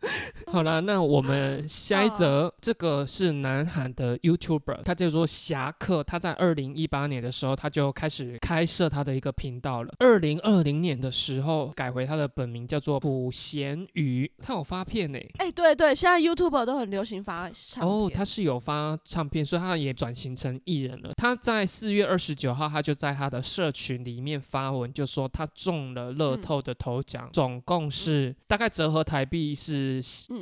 [0.46, 6.02] 好了，那我们下一则，这个是南韩的 YouTuber，他叫做侠客。
[6.02, 9.94] 他在二零一八年的时候，他就开始开设他的一个频道了。
[9.98, 14.30] 二零二零年的时候，改回他的本名叫做朴贤宇。
[14.42, 15.18] 他有发片呢？
[15.38, 17.88] 哎，对对，现在 YouTuber 都很流行发唱片。
[17.88, 21.12] 哦，他是有发唱片，所以他也转型成艺人了。
[21.16, 29.91] 他在四月二十九号，他就在他的社群里面发文，就说他中了乐透的头奖，总共是大概折合台币是。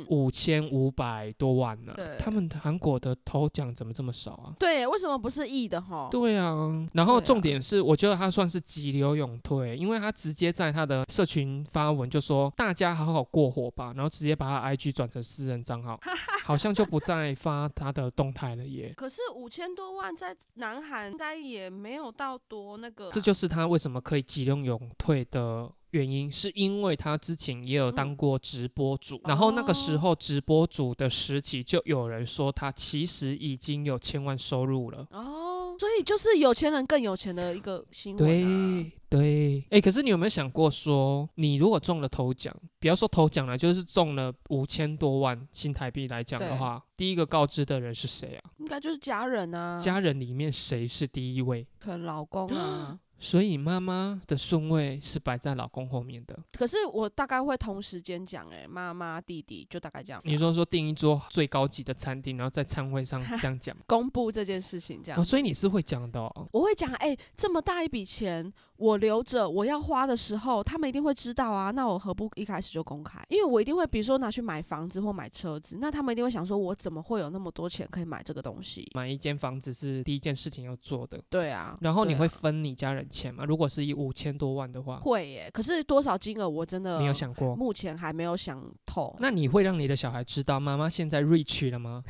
[0.07, 4.53] 五千五百多万呢，他们韩国的头奖怎么这么少啊？
[4.59, 6.07] 对，为什么不是亿的哈？
[6.11, 6.55] 对啊，
[6.93, 15.99] 然后重点是，我觉得他算是急流勇退，因为他直接在他的社群发文，就说大家好好过活吧，然后直接把他 IG 转成私人账号，
[16.43, 18.93] 好像就不再发他的动态了耶。
[18.95, 25.71] 可是五千多万在南韩应该也没有到多那个，这就是他为什么可以急流勇退的。
[25.91, 35.05] 原因是因为他之前也有当过直播主，然后那个时候直播主的时期就有人说他其实已经有千万收入了。
[35.11, 38.27] 哦，所以就是有钱人更有钱的一个新闻。
[38.27, 48.51] 对对，哎，可是你有没有想过说，你如果中了头奖，不要说头奖了，就是中了五千多万新台币来讲的话，第一个告知的人是谁啊？
[48.59, 49.77] 应该就是家人啊。
[49.77, 51.67] 家人里面谁是第一位？
[51.77, 52.97] 可能老公啊。
[53.23, 56.37] 所以妈妈的顺位是摆在老公后面的。
[56.53, 60.19] 可是我大概会同时间讲，哎，妈妈、弟弟就大概这样。
[60.25, 65.21] 你说说订一桌最高级的餐厅，然后在餐会上这样讲， 公布这件事情这样。
[65.21, 66.19] 哦，所以你是会讲的。
[66.51, 68.51] 我会讲，哎，这么大一笔钱。
[68.81, 71.69] 我留着，我要花的时候，他们一定会知道啊。
[71.69, 73.19] 那我何不一开始就公开？
[73.29, 78.89] 因为我一定会，比如说拿去买房子或买车子，那他们一定会想说，我怎么会有那么多钱可以买这个东西？
[78.95, 81.21] 买一间房子是第一件事情要做的。
[81.29, 81.77] 对啊。
[81.81, 83.45] 然后你会分你家人钱吗？
[83.45, 85.47] 如果是以五千多万的话，会耶。
[85.53, 89.15] 可是多少金额我真的没有想过，目前还没有想透。
[89.19, 92.03] 那你会让你的小孩知道妈妈现在 rich 了吗？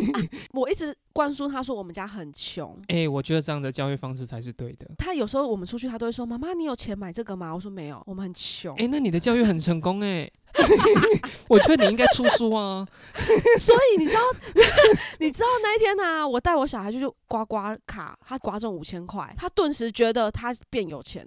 [0.52, 2.78] 我一直灌输他说我们家很穷。
[2.88, 4.86] 哎，我觉得这样的教育方式才是对的。
[4.98, 7.54] 他有时候我们出去，他都会说：“妈妈，你有钱。”买这个吗？
[7.54, 8.74] 我说没有，我们很穷。
[8.76, 10.28] 哎，那你的教育很成功哎，
[11.46, 12.84] 我觉得你应该出书啊。
[13.56, 14.20] 所以你知道，
[15.20, 21.24] 你知道那一天呢，我带我小孩去刮刮卡，他刮中五千块，他顿时觉得他变有钱。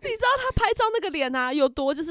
[0.02, 2.10] 你知道他拍照那个脸啊，有多就是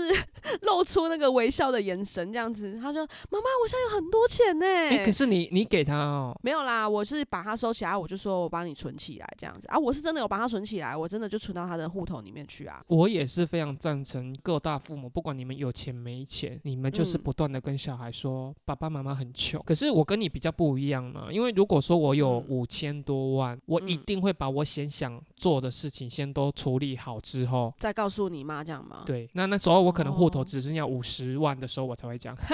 [0.61, 2.79] 露出那个微笑的眼神这样子。
[2.79, 6.39] 他说：“妈妈，我现在有很多钱呢。”哎，可是你你给他哦？
[6.43, 9.77] 没有啦，我是把它收起来，我就说我帮你存起来这样子啊。
[9.77, 12.81] 我是真的有把它存起来，我真的就存到他的户头里面去啊。
[12.87, 19.61] 我也是非常赞成各大父母，不管你们有钱没钱，你们就是不断的跟小孩说爸爸妈妈很穷。
[19.65, 27.73] 可是我跟你比较不一样呢，因为如果说我有五千多万，我一定会把我先想做的事情先都处理好之后。
[27.79, 29.03] 再告诉你妈这样吗？
[29.05, 32.35] 对，那那时候我可能户头只剩下五十万的时候，我才会讲。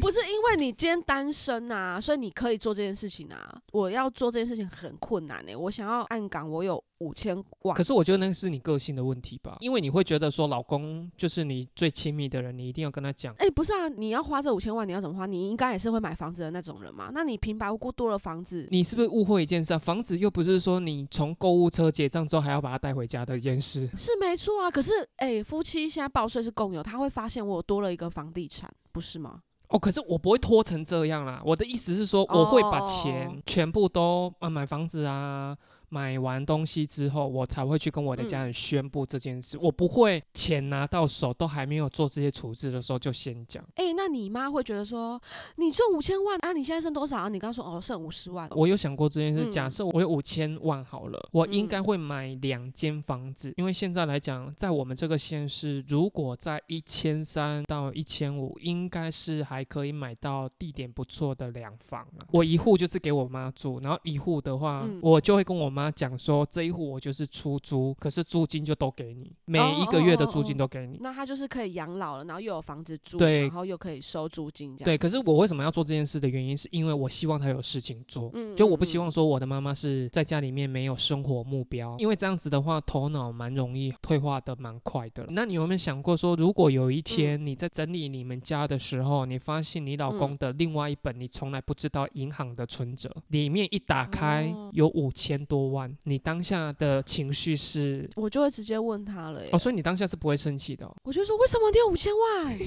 [0.00, 3.60] 不是因为你今天单身啊，所以你可以做这件事情啊。
[3.72, 5.54] 我要做这件事情很困难呢。
[5.54, 6.82] 我想要按岗，我有。
[7.02, 13.34] 五千万，可是我觉得那是你个性的问题吧，因为你会觉得说老公就是你最亲密的人，你一定要跟他讲。
[13.38, 15.26] 哎，不是啊，你要花这五千万，你要怎么花？
[15.26, 17.10] 你应该也是会买房子的那种人嘛？
[17.12, 19.78] 那你平白无故多了房子，你是不是误会一件事？
[19.78, 23.88] 房子又不是说你从购物车结账之后还要把它带回家的一件事。
[23.96, 29.40] 是没错啊，可是哎，夫妻现在报税是共有，他会发现我多了一个房地产，不是吗？
[29.68, 31.40] 哦，可是我不会拖成这样啦。
[31.44, 35.56] 我的意思是说，我会把钱全部都啊买房子啊。
[35.92, 39.58] 买完东西之后，我才会去跟我的嗯家人宣布这件事。
[39.58, 43.62] 我不会钱拿到手都还没有做这些处置的时候就先讲。
[43.74, 45.20] 哎、那你妈会觉得说，
[45.56, 47.28] 你挣五千万啊，你现在剩多少啊？
[47.28, 48.48] 你刚刚说哦，剩五十万。
[48.52, 62.24] 我有想过这件事，嗯假设我有五千万好了，我应该嗯会买两间房子，因为现在来讲，在我们这个县市，如果在一千三到一千五，应该是还可以买到地点不错的两房啊。
[62.30, 70.98] 我一户就是给我妈住，然后一户的话，嗯我就会跟我妈讲说，这一户我就是出租，可是租金就都给你，每一个月的租金都给你。
[71.00, 74.84] 那他就是可以养老了，然后又有房子住，对然后又可以收租金，这样。
[74.84, 78.30] 对，可是我为什么要做这件事的原因，是因为我希望他有事情做。
[78.34, 85.26] 嗯就我不希嗯望说我的妈妈是在家里面没有生活目标，因为这样子的话，头脑蛮容易退化的蛮快的。
[85.30, 98.08] 那你有没有想过说，如果有一天你在整理你们家的时候，你发现你老公的另外一本你从来不知道银行的存折里面一打开哦有五千多万，你当下的情绪是？
[98.16, 99.42] 我就会直接问他了。
[99.52, 100.94] 哦，所以你当下是不会生气的、哦。
[101.04, 102.58] 我就说为什么你有五千万？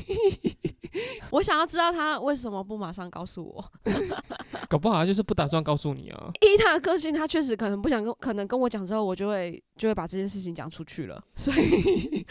[1.31, 3.71] 我想要知道他为什么不马上告诉我。
[4.69, 6.31] 搞不好他就是不打算告诉你啊。
[6.41, 11.21] 依他的个性，他确实可能不想跟，可能跟我讲之后，我就会就会把这件事情讲出去了。
[11.35, 12.25] 所以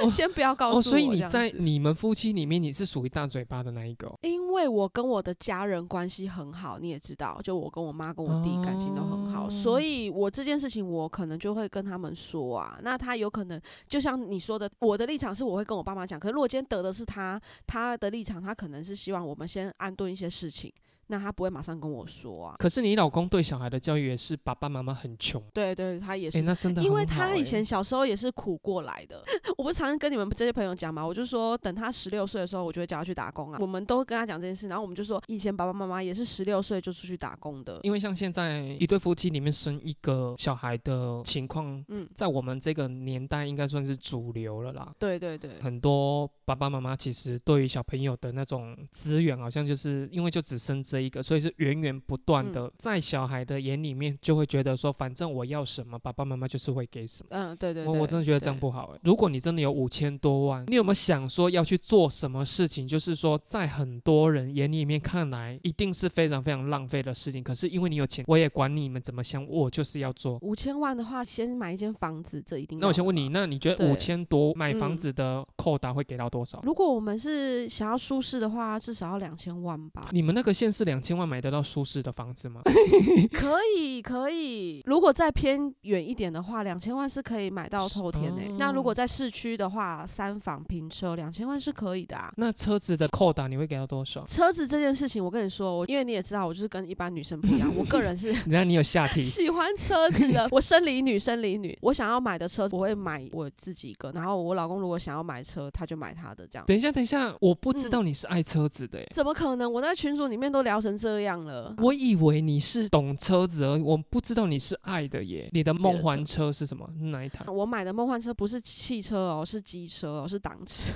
[0.00, 0.80] 哦先不要告诉我。
[0.80, 12.78] 哦，所以你在你们夫妻里面，你是属于大嘴巴的那一个哦、因为我跟我的家人关系很好，你也知道，就我跟我妈跟我弟感情都很好，哦所以我这件事情我可能就会跟他们说啊。
[12.82, 20.70] 那他有可能就像你说的，我的立场是我会跟我爸妈讲，可是如果今天得的是他，他的立场他可能是希望我们先安顿一些事情，
[21.08, 22.54] 那他不会马上跟我说啊。
[22.58, 29.22] 可是你老公对小孩的教育也是爸爸妈妈很穷，对对，他也哎、是那真的因为他以前小时候也是苦过来的，
[29.58, 33.58] 我不是常常跟你们这些朋友讲嘛，我就说等他十六岁的时候，我就会叫他去打工啊。
[33.60, 37.80] 我们都跟他讲这件事，然后我们就说，以前爸爸妈妈也是十六岁就出去打工的。
[37.82, 44.92] 因为像现在一对夫妻里面生一个小孩的情况，嗯，在我们这个年代应该算是主流了啦。
[44.98, 57.28] 对对对，很多爸爸妈妈其实对于小朋友的那种资源，好像就是因为就只生这一个，所以是源源不断嗯的，在小孩的眼里面就会觉得说，反正我要什么，爸爸妈妈就是会给什么。
[57.30, 59.00] 嗯，对对我对，我真的觉得这样不好哎。
[59.04, 62.86] 如果你真的有五千多万，你有没有想说要去做什么事情？
[62.86, 67.42] 就是说，在很多人眼里面看来，一定是非常非常浪费的事情。
[67.42, 70.38] 可是因为你有钱，我也管你们怎么想，我就是要做。
[70.42, 72.78] 五千万的话，先买一间房子，这一定。
[72.80, 76.60] 那我先问你，，那你觉得五千多买房嗯子的扣打会给到多少？
[76.64, 80.08] 如果我们是想要舒适的话，至少要两千万吧。
[80.12, 82.62] 你们那个县是两千万买得到舒适的房子吗？
[83.32, 92.32] 可以可以，如果再偏远一点的话，两千万是可以买到透天的、哦那如果在市区的话，三房平车两千万是可以的啊。
[92.36, 94.24] 那车子的扣打你会给到多少？
[94.26, 100.48] 车子这件事情，我跟你说，我因为你也知道，我就是跟一般女生不一样， 我个人是你看你有下体，喜欢车子的。
[100.50, 104.10] 我生理女，生理女，我想要买的车，我会买我自己一个。
[104.12, 106.64] 然后我老公如果想要买车，他就买他的这样。
[106.66, 109.08] 等一下，等一下，我不知嗯道你是爱车子的耶。
[109.12, 109.70] 怎么可能？
[109.70, 111.74] 我在群组里面都聊成这样了。
[111.78, 115.48] 我以为你是懂车子而已，我不知道你是爱的耶。
[115.52, 116.88] 你的梦幻车是什么？
[117.10, 117.44] 哪一台？
[117.48, 120.92] 我买的梦幻车不是汽车哦，是机车哦，是挡车。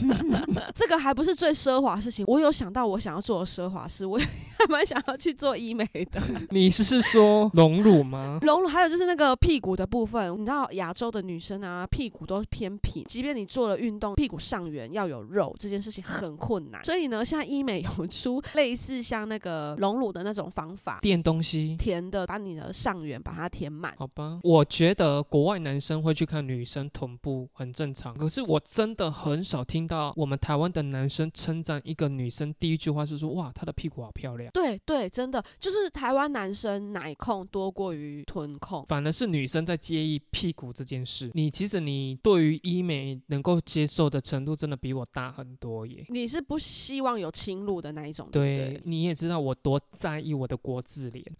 [0.74, 2.24] 这个还不是最奢华的事情。
[2.28, 6.20] 我有想到我想要做的奢华事，我还蛮想要去做医美的。
[6.50, 8.38] 你是说隆乳吗？
[8.42, 16.82] 隆乳还有就是那个屁股的部分，你知道亚洲的女生啊，屁股都偏平，即便你做了运动，屁股上缘要有肉，这件事情很困难。
[16.84, 21.76] 所以呢，现在医美有出类似像那个隆乳的那种方法，垫东西？
[21.76, 23.94] 填的把你的上缘把它填满。
[23.96, 34.50] 好吧，我觉得国外男生会去看女生臀部很正常，可是我真的很少听到我们台湾的男生称赞一个女生第一句话是说哇，她的屁股好漂亮。
[34.52, 38.84] 对对，真的就是台湾男生奶控多过于臀控。
[38.86, 41.30] 反而是女生在介意屁股这件事。
[41.34, 46.04] 你其实你对于医美能够接受的程度，真的比我大很多耶。
[46.08, 48.82] 你是不希望有侵入的那一种，对，对？
[48.88, 51.24] 你也知道我多在意我的国字脸。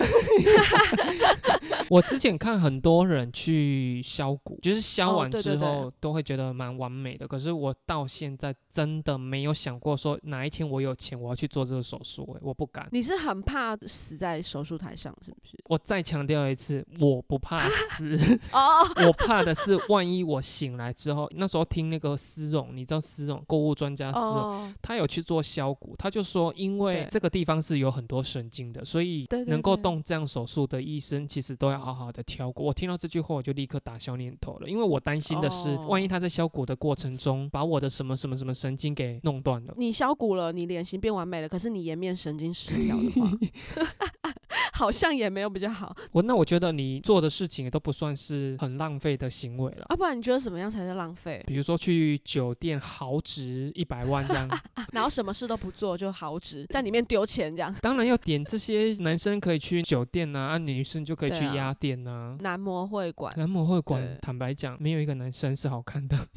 [1.90, 7.26] 我之前看很多人去削骨，就是削哦完之后都会觉得蛮完美的。
[7.26, 12.86] 可是我到现在真的没有想过说哪一天我有钱我要去做这个手术、欸，我不敢。
[12.92, 15.56] 你是很怕死在手术台上，是不是？
[15.66, 18.18] 我再强调一次，我不怕死，
[18.52, 24.36] 哦，我怕的是万一我醒来之后，那时候听那个丝绒，你知道丝绒购物专家丝绒。
[24.36, 32.66] 哦，他有去做削骨，他就说，因为这个地方是有很多神经的，所以能够动这样手术的医生，其实都要好好的挑过。
[32.66, 39.74] 我听到这句话，我就立刻打消念头了，因为我担心的是，哦万一他在削骨的过程中，把我的什么什么什么神经给弄断了。
[39.76, 43.30] 你削骨了，你脸型变完美了，可是你颜面神经失调的话，
[44.78, 49.84] 好像也没有比较好我那我觉得你做的事情也都不算是很浪费的行为了。
[49.88, 51.42] 啊，不然你觉得什么样才是浪费？
[51.48, 54.48] 比如说去酒店豪值一百万这样，
[54.92, 57.74] 然后什么事都不做就豪值，在里面丢钱这样。
[57.82, 66.16] 当然要点这些男生可以去酒店呐、啊，女生就可以去对啊鸭店呐、男模会馆，男模会馆，坦白讲，没有一个男生是好看的。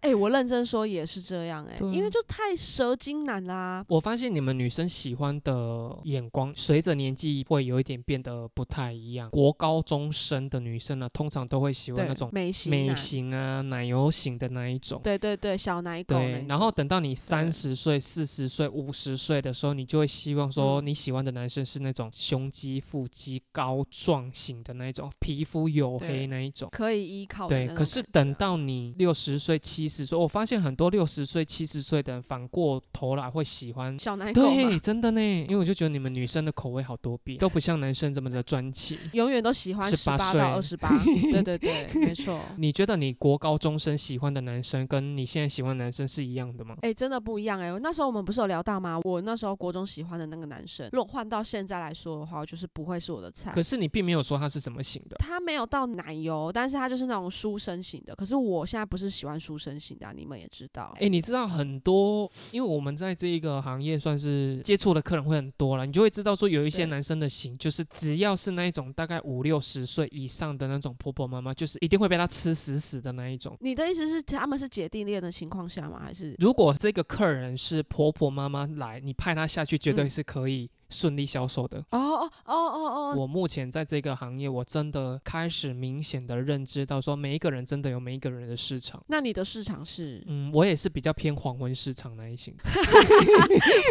[0.00, 3.82] 哎、我认真说也是这样哎、因为就太蛇精男啦。
[3.88, 9.28] 我发现你们女生喜欢的眼光，随着年纪会有一点变得不太一样。
[9.30, 15.00] 国高中生的女生呢，通常都会喜欢那种美型美型啊、奶油型的那一种。
[15.02, 26.68] 对对对，小奶狗对，然后等到你三十岁、四十岁、五十岁的时候，你就会希望说嗯你喜欢的男生是那种胸肌、腹肌高壮型的那一种，皮肤黝黑那一种。
[26.72, 33.98] 可以依靠的对，可是等到你六十岁、七十岁，我发现很多六十岁、七十岁的人反过头来会喜欢。
[33.98, 38.96] 小奶狗对，，真的呢，因为我就觉得你们女生的口味好多变，都不像男生这么的专情。
[39.12, 40.88] 永远都喜欢十18八岁到二十八。
[41.32, 42.40] 对对对，没错。
[42.56, 46.76] 你觉得你国高中生喜欢的男生跟你现在喜欢的男生是一样的吗？
[46.82, 49.00] 哎、真的不一样哎、那时候我们不是有聊到吗？
[49.02, 53.62] 我那时候国中喜欢的那个男生，如果换到现在来说的话，就是不会是我的菜可。
[53.62, 55.16] 是你并没有说他是什么型的。
[55.18, 58.14] 他没有到奶油，但是他就是那种书生型的。
[58.14, 60.94] 可是我现在不是喜欢书生型的啊、你们也知道。
[61.00, 73.56] 哎、你知道很多，因为我们在这一个行业算是接触的客人会很多了，你就会知道说有一些男生的型，就是只要是那一种大概五六十岁以上的那种婆婆妈妈，就是一定会被他吃死死的那一种。
[73.60, 76.00] 你的意思是他们是姐弟恋的情况下吗？
[76.02, 81.78] 还是如果这个客人是婆婆妈妈来，你派他下去绝对嗯是可以顺利销售的。
[81.90, 89.02] 哦哦哦哦哦，我目前在这个行业，我真的开始明显的认知到，说每一个人真的有每一个人的市场。
[89.08, 90.22] 那你的市场是？
[90.28, 92.54] 嗯，我也是比较偏黄昏市场那一型，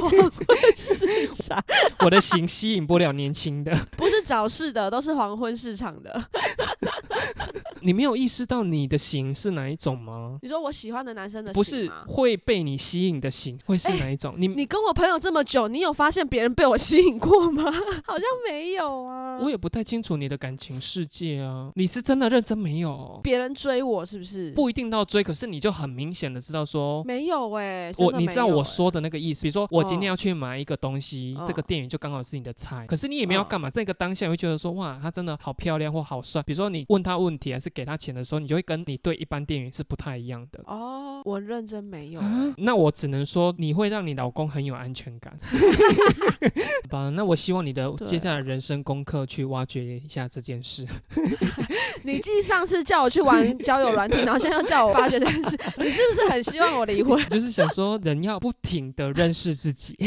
[0.02, 0.32] 黄昏
[0.76, 1.62] 市场
[2.06, 3.76] 我的型吸引不了年轻的。
[3.98, 6.24] 不是早市的，都是黄昏市场的。
[7.82, 10.38] 你没有意识到你的型是哪一种吗？
[10.42, 14.36] 你说我喜欢的男生的不是会被你吸引的型会是哪一种？
[14.38, 17.64] 你你跟我朋友这么久，你有发现别人被我吸引过吗？
[18.06, 19.38] 好像没有啊。
[19.42, 21.72] 我也不太清楚你的感情世界啊。
[21.76, 23.20] 你是真的认真没有？
[23.24, 24.52] 别人追我是不是？
[24.52, 27.04] 不一定到追，可是你就很明显的知道说。
[27.04, 36.42] 没有哎、我你知道我说的那个意思，比如说我今天嗯要去买一个东西，这个嗯店员就刚好是你的菜，可是你也没有干嘛，这个当下你会觉得说哇，他真的好漂亮或好帅。
[36.44, 40.64] 比如说你问他问题还是给他钱的时候，你就会跟你对一般店员是不太一样的。
[40.66, 42.22] 哦，我认真没有
[42.58, 45.38] 那我只能说你会让你老公很有安全感。
[46.90, 50.86] 好吧，那我希望你的接下来人生功课去挖掘一下这件事。
[52.06, 57.20] 你继上次叫我去玩交友软体，然后现在又叫我发掘这件事，你是不是很希望我离婚？
[57.30, 59.98] 就是想说人要不停的认识自己。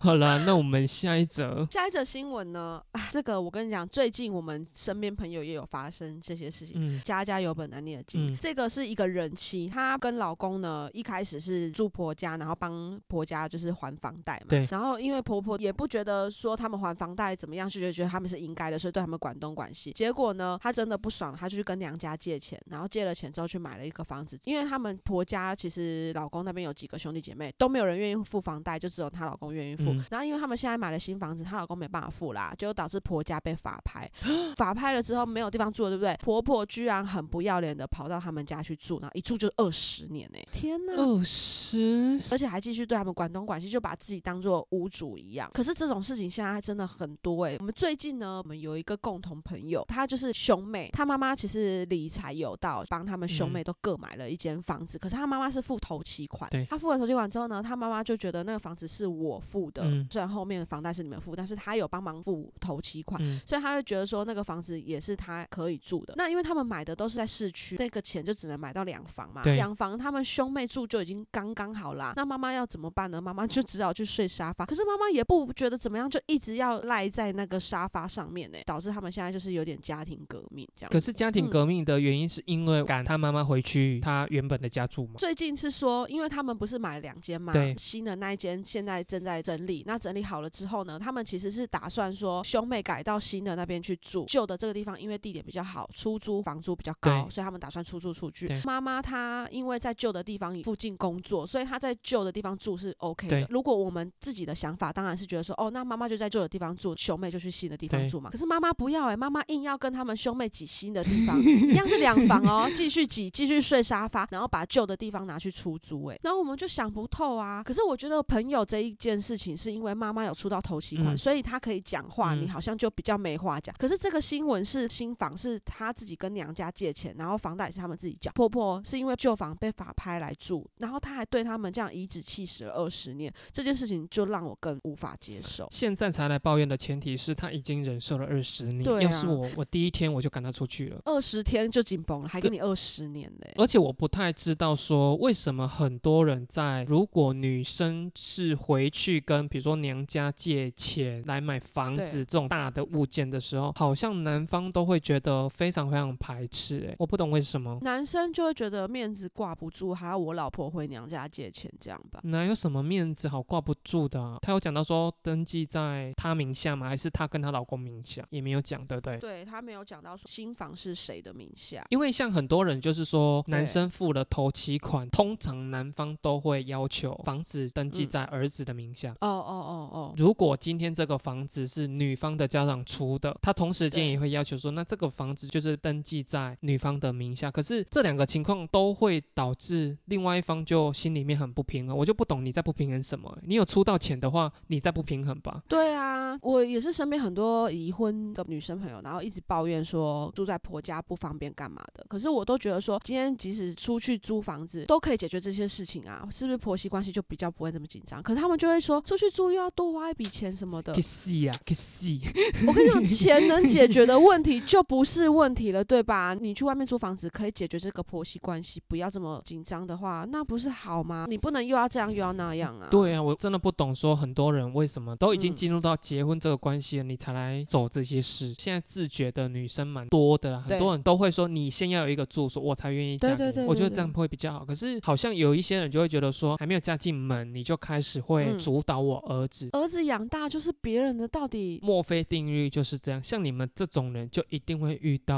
[0.00, 1.66] 好了，那我们下一则。
[1.70, 2.80] 下一则新闻呢？
[2.92, 6.76] 啊这个我跟你讲，最近我们身边朋友也有发生这些事情。
[6.76, 8.32] 嗯家家有本难念的经。
[8.32, 14.46] 嗯这个是一个人妻，她跟老公呢一开始是住婆家，然后帮婆家就是还房贷嘛。
[14.48, 19.92] 对然后因为婆婆也不觉得说他们还房贷怎么样，就觉得觉得他们是应该的，所以对他们管东管西。
[19.92, 24.38] 结果呢，她真的不爽，她就去跟娘家借钱，然后借了钱之后去买了一个房子。
[24.44, 29.92] 因为他们婆家其实老公那边有几个兄弟姐妹都没有人愿意付房贷，就只有她老公愿意付。
[29.92, 34.10] 嗯然后因为他们现在买了新房子，她老公没办法付啦，就导致婆家被法拍。
[34.56, 36.13] 法拍了之后没有地方住了，对不对？
[36.20, 40.94] 婆婆居然很不要脸的跑到他们家去住，然后一住就二十年呢、天哪！
[40.94, 45.50] 二十，而且还继续对他们管东管西，就把自己当做屋主一样。
[45.52, 54.98] 可是这种事情现在真的很多诶、我们最近呢，我们有一个共同朋友，他就是兄妹，他妈妈其实理财有道，帮他们兄妹都各买了一间房子。
[54.98, 63.20] 可是他妈妈是付头期款，对他付了头期款之后呢，他妈妈就觉得那个房子是我付的，嗯虽然后面的房贷是你们付，但是他有帮忙付头期款。
[63.22, 66.14] 嗯，所以他就觉得说那个房子也是他可以住的。
[66.16, 69.42] 那因为他们买的都是在市区，那个钱就只能买到两房嘛。
[69.42, 72.12] 对两房他们兄妹住就已经刚刚好啦。
[72.16, 73.20] 那妈妈要怎么办呢？
[73.20, 74.66] 妈妈就只好去睡沙发。
[74.66, 80.90] 可是妈妈也不觉得怎么样，就一直要赖在那个沙发上面呢，导致他们现在就是有点家庭革命这样。
[80.90, 85.14] 可是家庭嗯革命的原因是因为赶他妈妈回去他原本的家住嘛。
[85.18, 89.82] 最近是说，因为他们不是买了两间嘛对，新的那一间现在正在整理。
[89.86, 98.48] 那整理好了之后呢，他们其实是打算说兄妹改到新的那边去住，旧的这个地方因为地点比较好，出租房租比较高，所以他们打算出租出去。
[98.64, 103.46] 妈妈她因为在旧的地方附近工作，所以她在旧的地方住是 OK 的。
[103.48, 108.28] 如果我们自己的想法当然是觉得说，哦，那妈妈就在旧的地方住，兄妹就去新的地方住嘛。
[108.30, 117.62] 可是妈妈不要哎、妈妈硬要跟他们兄妹挤新的地方， 一样是两房哦， 继续挤，继续睡沙发，然后把旧的地方拿去出租哎、然后我们就想不透啊。
[117.62, 123.74] 可是我觉得朋友这一件事情是因为妈妈有出到头期款，嗯所以她可以讲话，嗯你好像就比较没话讲。
[123.78, 128.30] 可是这个新闻是新房是她自己跟娘家借钱，然后房贷是他们自己缴。
[128.34, 135.66] 婆婆是因为旧房被法拍来住，然后她还对他们这样颐指气使了二十年，这件事情就让我更无法接受。
[135.70, 138.84] 现在才来抱怨的前提是他已经忍受了二十年。
[138.84, 141.00] 对啊要是我，我第一天我就赶他出去了。
[141.04, 156.88] 二十天就紧绷了，还跟你二十年嘞、而且我不太知道说为什么很多人在如果女生是回去跟比如说娘家借钱来买房子这种大的物件的时候，好像男方都会觉得非常非常排斥。
[156.88, 157.78] 哎，我不懂为什么。
[157.82, 162.20] 男生就会觉得面子挂不住，还要我老婆回娘家借钱这样吧。
[162.24, 166.88] 哪有什么面子好挂不住的啊、他有讲到说登记在他名下吗？
[166.88, 168.24] 还是他跟她老公名下？
[168.30, 169.18] 也没有讲，对不对？
[169.18, 171.84] 对他没有讲到说新房是谁的名下。
[171.90, 179.12] 因为像很多人就是说，男生付了头期款，通常男方都会要求房子登记嗯在儿子的名下。
[179.20, 187.48] 哦哦哦哦，如果今天这个房子是女方的家长出的，他同时间也会要求说，那这个房子就是登记在女方的名下。
[187.48, 191.96] 可是这两个情况都会导致另外一方就心里面很不平衡。
[191.96, 193.38] 我就不懂你在不平衡什么？
[193.42, 195.62] 你有出到钱的话，你在不平衡吧？
[195.68, 202.04] 对啊，我也是身边很多已婚的女生朋友，然后一直抱怨说住在婆家不方便干嘛的。
[202.08, 208.20] 可是我都觉得说，今天即使出去租房子都可以解决这些事情啊，是不是婆媳关系就比较不会那么紧张？
[208.20, 211.00] 可是他们就会说，出去租又要多花一笔钱什么的 可。
[211.00, 212.20] 惜啊，可惜。
[212.66, 216.34] 我跟你讲，钱能解决的问题就不是问题了，对吧？
[216.34, 221.26] 你去外面租房子可以解决这个婆媳关系，不要这么紧张的话，那不是好吗？
[221.28, 222.86] 你不能又要这样又要那样啊。
[222.90, 228.54] 对啊，我真的不懂，说很多人为什么都已经嗯进入到结婚这个关系了，你才来走这些事。
[228.58, 233.38] 现在自觉的女生蛮多的啦，很多人都会说你先要有一个住所，我才愿意嫁给你。
[233.38, 234.64] 对对对对我觉得这样会比较好。
[234.64, 239.68] 可是好像有一些人就会觉得说，还没有嫁进门，你就开始会嗯主导我儿子。
[239.72, 245.33] 儿子养大就是别人的，到底墨菲定律就是这样，像你们这种人就一定会遇到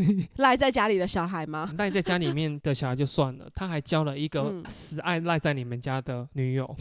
[0.36, 1.72] 赖在家里的小孩吗？
[1.78, 6.76] 赖在家里面的小孩就算了，他还交了一个嗯死爱赖在你们家的女友。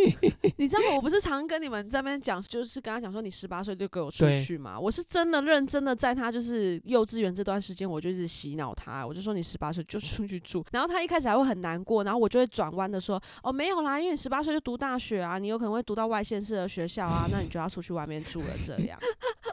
[0.58, 0.94] 你知道吗？
[0.96, 4.78] 我不是常跟你们在那边讲，就是跟他讲说你十八岁就给我出去嘛。
[4.78, 10.64] 我是真的认真的，在他就是幼稚园这段时间，我就一直洗脑他，我就说你十八岁就出去住。
[10.72, 18.98] 然后他一开始还会很难过，然后我就会转弯的说，哦没有啦，因为你十八岁就读大学啊，你有可能会读到外县市的学校啊，那你就要出去外面住了这样。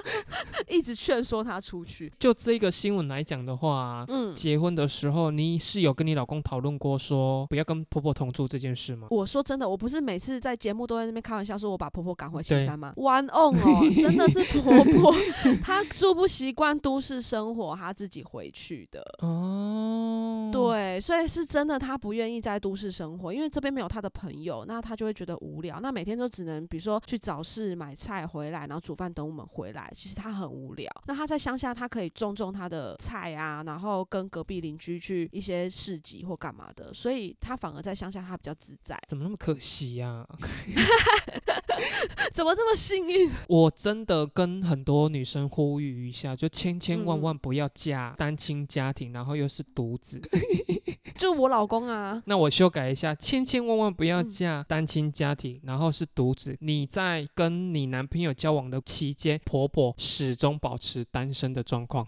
[0.68, 2.12] 一直劝说他出去。
[2.20, 9.08] 就这个新闻来讲的话，嗯，结婚的时候，你是有跟你老公讨论过说不要跟婆婆同住这件事吗？
[9.10, 15.16] 我说真的，我不是每次在节目都在那边开玩笑说我把婆婆赶回西山吗？One on 哦，真的是婆婆，
[15.64, 19.02] 她住不习惯都市生活，她自己回去的。
[19.26, 25.80] 哦，，对，所以是真的，她不愿意在都市生活，因为这边没有她的朋友，那她就会觉得无聊。
[25.80, 30.90] 那每天都只能比如说去早市买菜回来，然后煮饭等我们回来，其实她很无聊。
[31.06, 39.00] 那她在乡下，她可以种种她的菜啊，然后跟隔壁邻居去一些市集或干嘛的，所以他反而在乡下他比较自在。
[39.08, 40.26] 怎么那么可惜呀、
[42.34, 43.30] 怎么这么幸运？
[43.48, 50.22] 我真的跟很多女生呼吁一下，就千千万嗯万不要嫁单亲家庭，然后又是独子。
[51.16, 56.56] 就我老公啊，那我修改一下，千千万万不要嗯嫁单亲家庭，然后是独子。
[56.62, 62.08] 你在跟你男朋友交往的期间，婆婆始终保持单身的状况。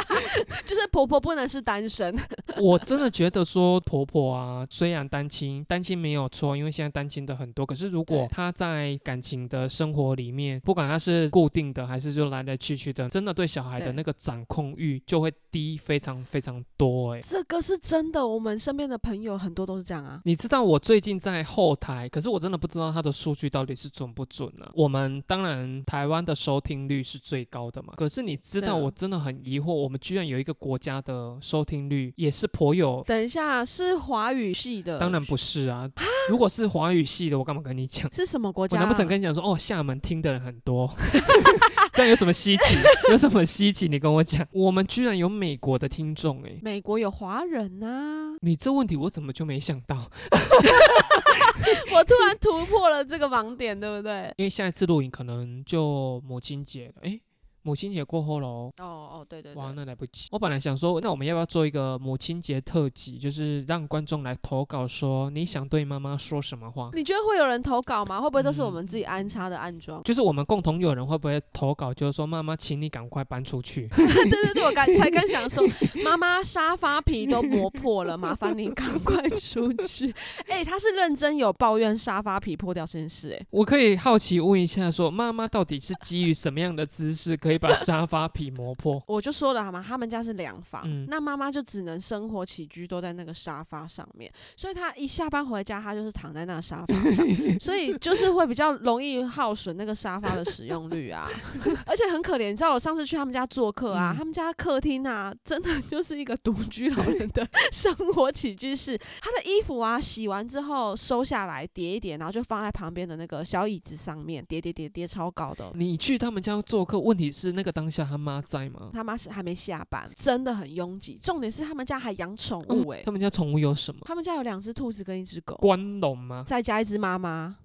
[0.65, 2.15] 就是婆婆不能是单身，
[2.57, 7.65] 我真的觉得说婆婆啊，虽然单亲，单亲没有错，因为现在单亲的很多。
[7.65, 17.21] 可是如果她在感情的生活里面，不管她是固定的还是就来来去去的，真的对小孩的那个掌控欲就会低非常非常多、欸。
[17.21, 18.21] 这个是真的。
[18.25, 20.21] 我们身边的朋友很多都是这样啊。
[20.23, 34.99] 你知道我最近在后台，可是我真的不知道他的数据到底是准不准呢、我们当然台湾的收听率是最高的嘛，可是你知道我真的很疑惑，我们居然有一个国家的收听率也是颇有等一下，是华语系的？
[34.99, 35.89] 当然不是啊！
[36.29, 38.11] 如果是华语系的，我干嘛跟你讲？
[38.13, 38.79] 是什么国家、啊？
[38.79, 40.93] 我难不成跟你讲说，哦，厦门听的人很多，
[41.93, 42.77] 这样有什么稀奇？
[43.11, 43.87] 有什么稀奇？
[43.87, 46.57] 你跟我讲，我们居然有美国的听众哎！
[46.61, 50.09] 美国有华人呐、你这问题我怎么就没想到？
[51.93, 54.33] 我突然突破了这个盲点，对不对？
[54.37, 57.19] 因为下一次录影可能就母亲节了，哎，
[57.63, 58.71] 母亲节过后喽。
[58.77, 59.61] 哦哦，对对对。
[59.61, 60.27] 哇，那来不及。
[60.31, 66.89] 我本来想说，那我们要不要做一个母亲节特辑，就是让观众来投稿，说你想对妈妈说什么话？
[66.93, 68.19] 你觉得会有人投稿吗？
[68.19, 70.01] 会不会都是我们自己安插的安装？
[70.03, 73.87] 就是我们共同有人会不会投稿，就是说妈妈，请你赶快搬出去。
[73.95, 75.63] 对对对，我刚才刚想说，
[76.03, 80.13] 妈妈沙发皮都磨破了，麻烦你赶快出去。
[80.47, 83.31] 哎，他是认真有抱怨沙发皮破掉这件事。
[83.31, 89.01] 哎，我可以好奇问一下，说妈妈到底是基于什么样的姿势可以把沙发皮磨破？
[89.07, 89.83] 我就说了好吗？
[89.85, 97.25] 他们家是两房，那妈妈就只能生活起居都在那个沙发上面，所以她一下班回家，她就是躺在那个沙发上，
[97.59, 101.29] 所以就是会比较容易耗损那个沙发的使用率啊。
[101.85, 108.97] 而且很可怜，你知道我上次去他们家做客啊，他们家客厅啊，真的就是一个独居老人的生活起居室。
[109.21, 115.71] 他的衣服啊，洗完之后收下来叠一叠，然后就放在旁边的那个小椅子上面，叠叠叠叠超高的。
[115.75, 118.89] 你去他们家做客，问题是那个当下他妈在吗？
[118.93, 121.17] 他妈是还没下班，真的很拥挤。
[121.23, 124.01] 重点是他们家还养宠物哎，他们家宠物有什么？
[124.05, 125.55] 他们家有两只兔子跟一只狗。
[125.55, 126.43] 关笼吗？
[126.45, 127.55] 再加一只妈妈。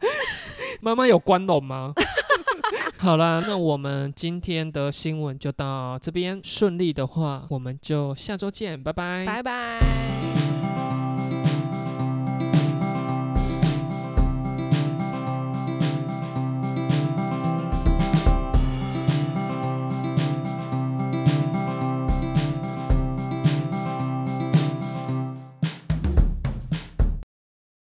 [0.82, 1.94] 妈妈有关笼吗？
[2.98, 6.40] 好啦，那我们今天的新闻就到这边。
[6.42, 10.47] 顺利的话，我们就下周见，拜拜，拜拜。